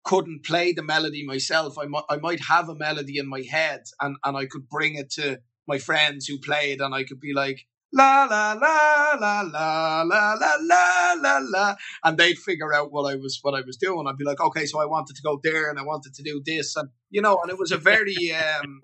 [0.05, 3.85] couldn't play the melody myself, I might I might have a melody in my head
[4.01, 7.33] and, and I could bring it to my friends who played and I could be
[7.35, 11.75] like, la la la la la la la la la la.
[12.05, 14.07] And they'd figure out what I was what I was doing.
[14.07, 16.43] I'd be like, okay, so I wanted to go there and I wanted to do
[16.45, 16.77] this.
[16.77, 18.81] And you know, and it was a very um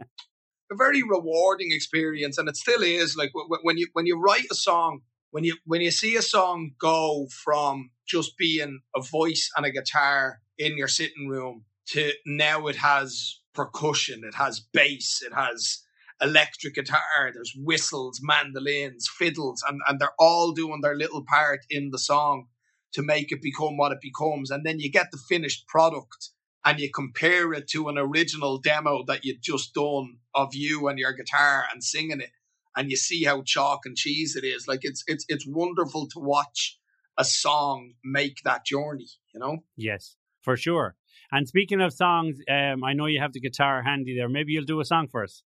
[0.71, 2.39] a very rewarding experience.
[2.39, 3.31] And it still is like
[3.63, 5.01] when you when you write a song
[5.35, 9.71] when you when you see a song go from just being a voice and a
[9.73, 15.81] guitar in your sitting room to now it has percussion, it has bass, it has
[16.21, 21.91] electric guitar, there's whistles, mandolins, fiddles, and, and they're all doing their little part in
[21.91, 22.47] the song
[22.93, 24.51] to make it become what it becomes.
[24.51, 26.31] And then you get the finished product
[26.65, 30.99] and you compare it to an original demo that you'd just done of you and
[30.99, 32.31] your guitar and singing it.
[32.77, 34.67] And you see how chalk and cheese it is.
[34.67, 36.79] Like it's it's it's wonderful to watch
[37.17, 39.59] a song make that journey, you know?
[39.77, 40.97] Yes, for sure.
[41.31, 44.29] And speaking of songs, um, I know you have the guitar handy there.
[44.29, 45.43] Maybe you'll do a song for us.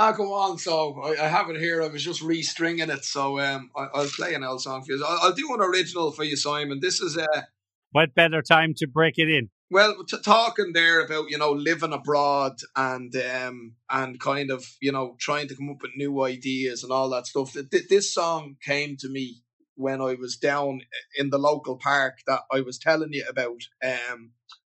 [0.00, 0.58] Ah, go on.
[0.58, 1.82] So I, I, have it here.
[1.82, 3.04] I was just restringing it.
[3.04, 5.04] So um, I, will play an old song for you.
[5.04, 6.78] I'll, I'll, do an original for you, Simon.
[6.80, 7.24] This is a.
[7.24, 7.42] Uh,
[7.90, 9.50] what better time to break it in?
[9.72, 14.92] Well, t- talking there about you know living abroad and um and kind of you
[14.92, 17.56] know trying to come up with new ideas and all that stuff.
[17.70, 19.42] This song came to me
[19.74, 20.82] when I was down
[21.16, 23.62] in the local park that I was telling you about.
[23.82, 24.30] Um,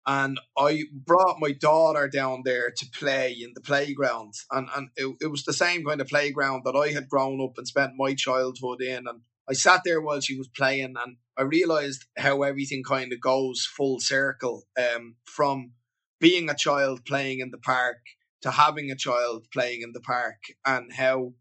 [0.07, 5.15] and I brought my daughter down there to play in the playground, and and it,
[5.21, 8.15] it, was the same kind of playground that I had grown up and spent my
[8.15, 9.07] childhood in.
[9.07, 13.21] And I sat there while she was playing, and I realized how everything kind of
[13.21, 15.73] goes full circle um, from
[16.21, 17.99] being a child playing in the park
[18.43, 21.35] to having a child playing in the park, and how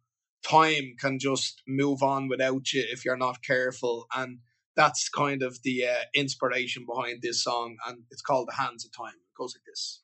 [0.44, 4.40] time can just move on without you if you're not careful and
[4.76, 8.92] that's kind of the uh, inspiration behind this song, and it's called "The Hands of
[8.96, 10.02] Time." It goes like this.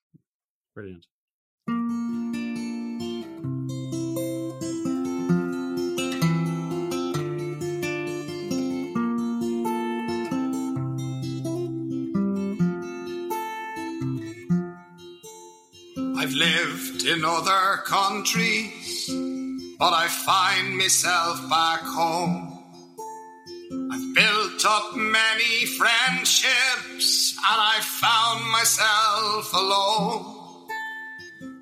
[0.75, 1.05] Brilliant.
[16.19, 19.09] I've lived in other countries,
[19.79, 22.46] but I find myself back home
[24.67, 30.67] up many friendships and I found myself alone.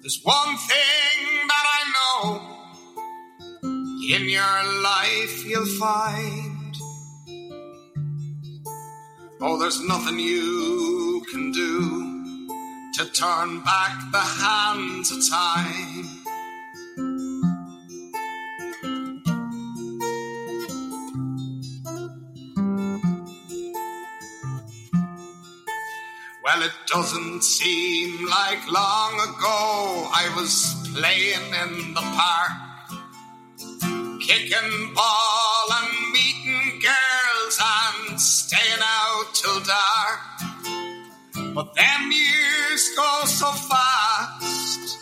[0.02, 2.56] There's one thing that I know
[4.12, 6.76] in your life you'll find.
[9.40, 12.34] Oh, there's nothing you can do
[12.96, 16.15] to turn back the hands of time.
[26.46, 32.52] Well, it doesn't seem like long ago I was playing in the park,
[34.22, 41.56] kicking ball and meeting girls and staying out till dark.
[41.56, 45.00] But them years go so fast,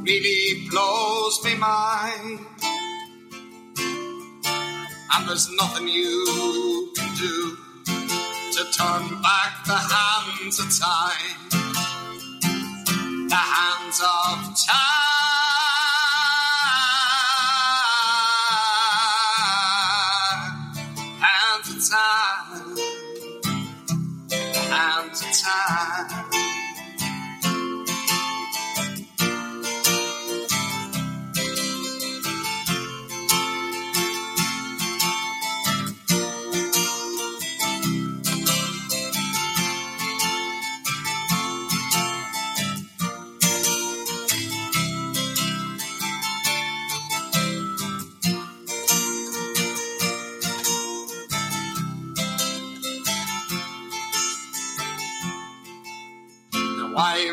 [0.00, 2.40] really blows me mind.
[5.12, 7.65] And there's nothing you can do
[8.56, 11.50] to turn back the hands of time,
[13.28, 15.05] the hands of time,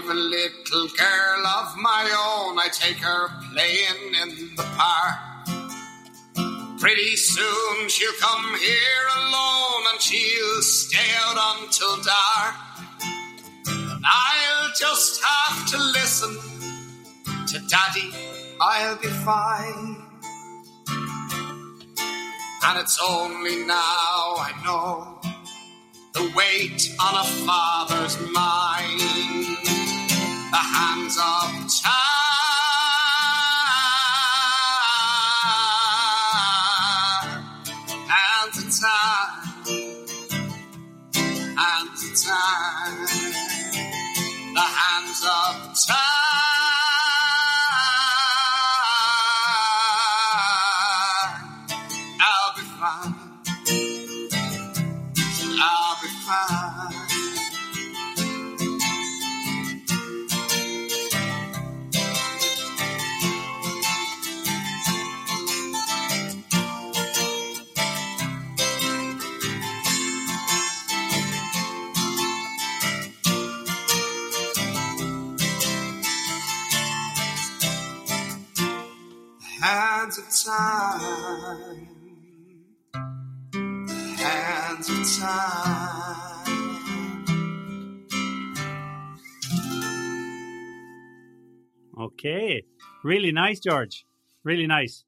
[0.03, 5.47] I've a little girl of my own, I take her playing in the park.
[6.77, 12.55] Pretty soon she'll come here alone and she'll stay out until dark.
[13.67, 16.35] And I'll just have to listen
[17.47, 18.11] to Daddy,
[18.59, 20.03] I'll be fine.
[22.65, 25.21] And it's only now I know
[26.13, 29.72] the weight on a father's mind,
[30.53, 31.72] the hands of
[84.83, 86.23] time time.
[91.99, 92.63] Okay.
[93.03, 94.05] Really nice, George.
[94.43, 95.05] Really nice.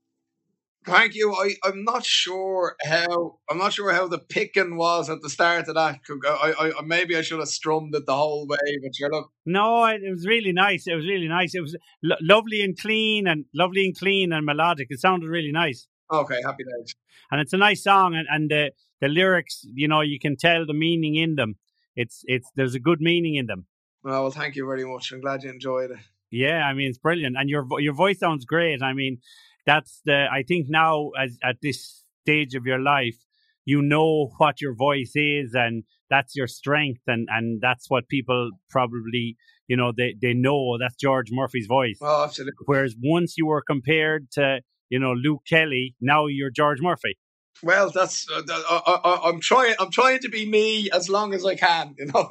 [0.86, 1.34] Thank you.
[1.34, 5.68] I, I'm not sure how I'm not sure how the picking was at the start
[5.68, 6.00] of that.
[6.28, 9.32] I, I, maybe I should have strummed it the whole way, but sure look.
[9.46, 10.88] No, it it was really nice.
[10.88, 11.56] It was really nice.
[11.56, 14.88] It was lo- lovely and clean and lovely and clean and melodic.
[14.90, 15.88] It sounded really nice.
[16.12, 16.96] Okay, happy days.
[17.32, 18.72] And it's a nice song and, and the,
[19.02, 21.56] the lyrics, you know, you can tell the meaning in them.
[21.96, 23.66] It's it's there's a good meaning in them.
[24.04, 25.12] Well, well, thank you very much.
[25.12, 25.98] I'm glad you enjoyed it.
[26.30, 28.82] Yeah, I mean it's brilliant, and your your voice sounds great.
[28.82, 29.20] I mean,
[29.66, 33.18] that's the I think now as at this stage of your life,
[33.66, 38.52] you know what your voice is, and that's your strength, and and that's what people
[38.70, 39.38] probably
[39.68, 41.98] you know they they know that's George Murphy's voice.
[42.02, 42.54] Oh, absolutely.
[42.66, 44.60] Whereas once you were compared to
[44.90, 47.18] you know Luke Kelly, now you're George Murphy.
[47.64, 49.76] Well, that's uh, I, uh, uh, uh, I'm trying.
[49.80, 51.96] I'm trying to be me as long as I can.
[51.98, 52.30] You know,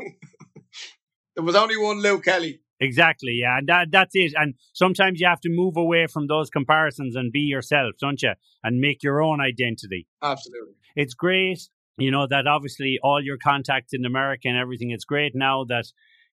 [1.35, 2.61] there was only one Luke Kelly.
[2.85, 4.33] Exactly, yeah, and that that's it.
[4.37, 8.33] And sometimes you have to move away from those comparisons and be yourself, don't you?
[8.63, 10.07] And make your own identity.
[10.23, 10.75] Absolutely.
[10.95, 11.61] It's great,
[11.97, 14.91] you know, that obviously all your contacts in America and everything.
[14.91, 15.87] It's great now that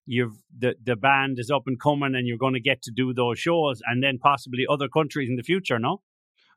[0.06, 3.14] you've the the band is up and coming, and you're going to get to do
[3.14, 5.78] those shows, and then possibly other countries in the future.
[5.78, 6.02] No,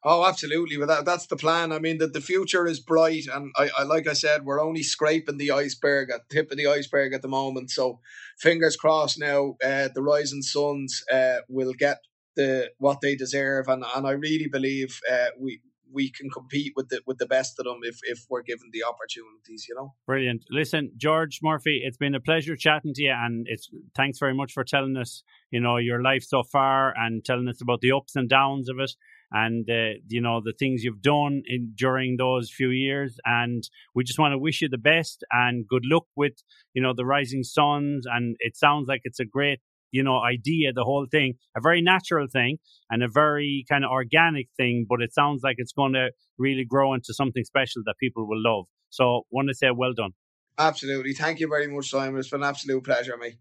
[0.07, 0.77] Oh, absolutely.
[0.77, 1.71] But that, that's the plan.
[1.71, 4.83] I mean, that the future is bright, and I, I, like I said, we're only
[4.83, 7.71] scraping the iceberg at the tip of the iceberg at the moment.
[7.71, 7.99] So,
[8.37, 9.19] fingers crossed.
[9.19, 11.97] Now, uh, the Rising Sons uh, will get
[12.35, 16.89] the what they deserve, and and I really believe uh, we we can compete with
[16.89, 19.65] the with the best of them if if we're given the opportunities.
[19.67, 19.93] You know.
[20.05, 20.43] brilliant.
[20.51, 24.53] Listen, George Murphy, it's been a pleasure chatting to you, and it's thanks very much
[24.53, 28.15] for telling us, you know, your life so far and telling us about the ups
[28.15, 28.91] and downs of it.
[29.31, 34.03] And uh, you know the things you've done in during those few years, and we
[34.03, 36.33] just want to wish you the best and good luck with
[36.73, 38.05] you know the Rising Sons.
[38.09, 39.59] And it sounds like it's a great
[39.91, 42.57] you know idea, the whole thing, a very natural thing
[42.89, 44.85] and a very kind of organic thing.
[44.87, 48.41] But it sounds like it's going to really grow into something special that people will
[48.41, 48.65] love.
[48.89, 50.11] So, want to say well done,
[50.57, 51.13] Absolutely.
[51.13, 52.19] Thank you very much, Simon.
[52.19, 53.37] It's been an absolute pleasure, mate.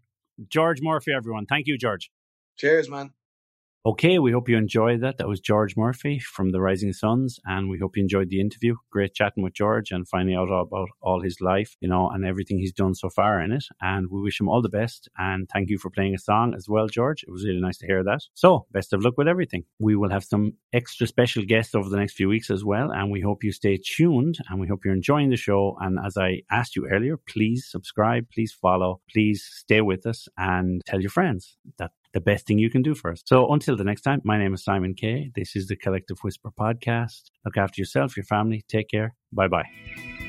[0.49, 1.13] George Murphy.
[1.13, 2.11] Everyone, thank you, George.
[2.57, 3.11] Cheers, man.
[3.87, 5.19] Okay, we hope you enjoyed that.
[5.19, 8.77] That was George Murphy from the Rising Sons, and we hope you enjoyed the interview.
[8.89, 12.57] Great chatting with George and finding out about all his life, you know, and everything
[12.57, 13.65] he's done so far in it.
[13.81, 15.07] And we wish him all the best.
[15.19, 17.21] And thank you for playing a song as well, George.
[17.21, 18.21] It was really nice to hear that.
[18.33, 19.65] So, best of luck with everything.
[19.77, 23.11] We will have some extra special guests over the next few weeks as well, and
[23.11, 25.77] we hope you stay tuned and we hope you're enjoying the show.
[25.79, 30.81] And as I asked you earlier, please subscribe, please follow, please stay with us, and
[30.87, 33.21] tell your friends that the best thing you can do for us.
[33.25, 35.31] So until the next time, my name is Simon Kay.
[35.35, 37.23] This is the Collective Whisper podcast.
[37.43, 38.63] Look after yourself, your family.
[38.69, 39.13] Take care.
[39.33, 40.24] Bye bye.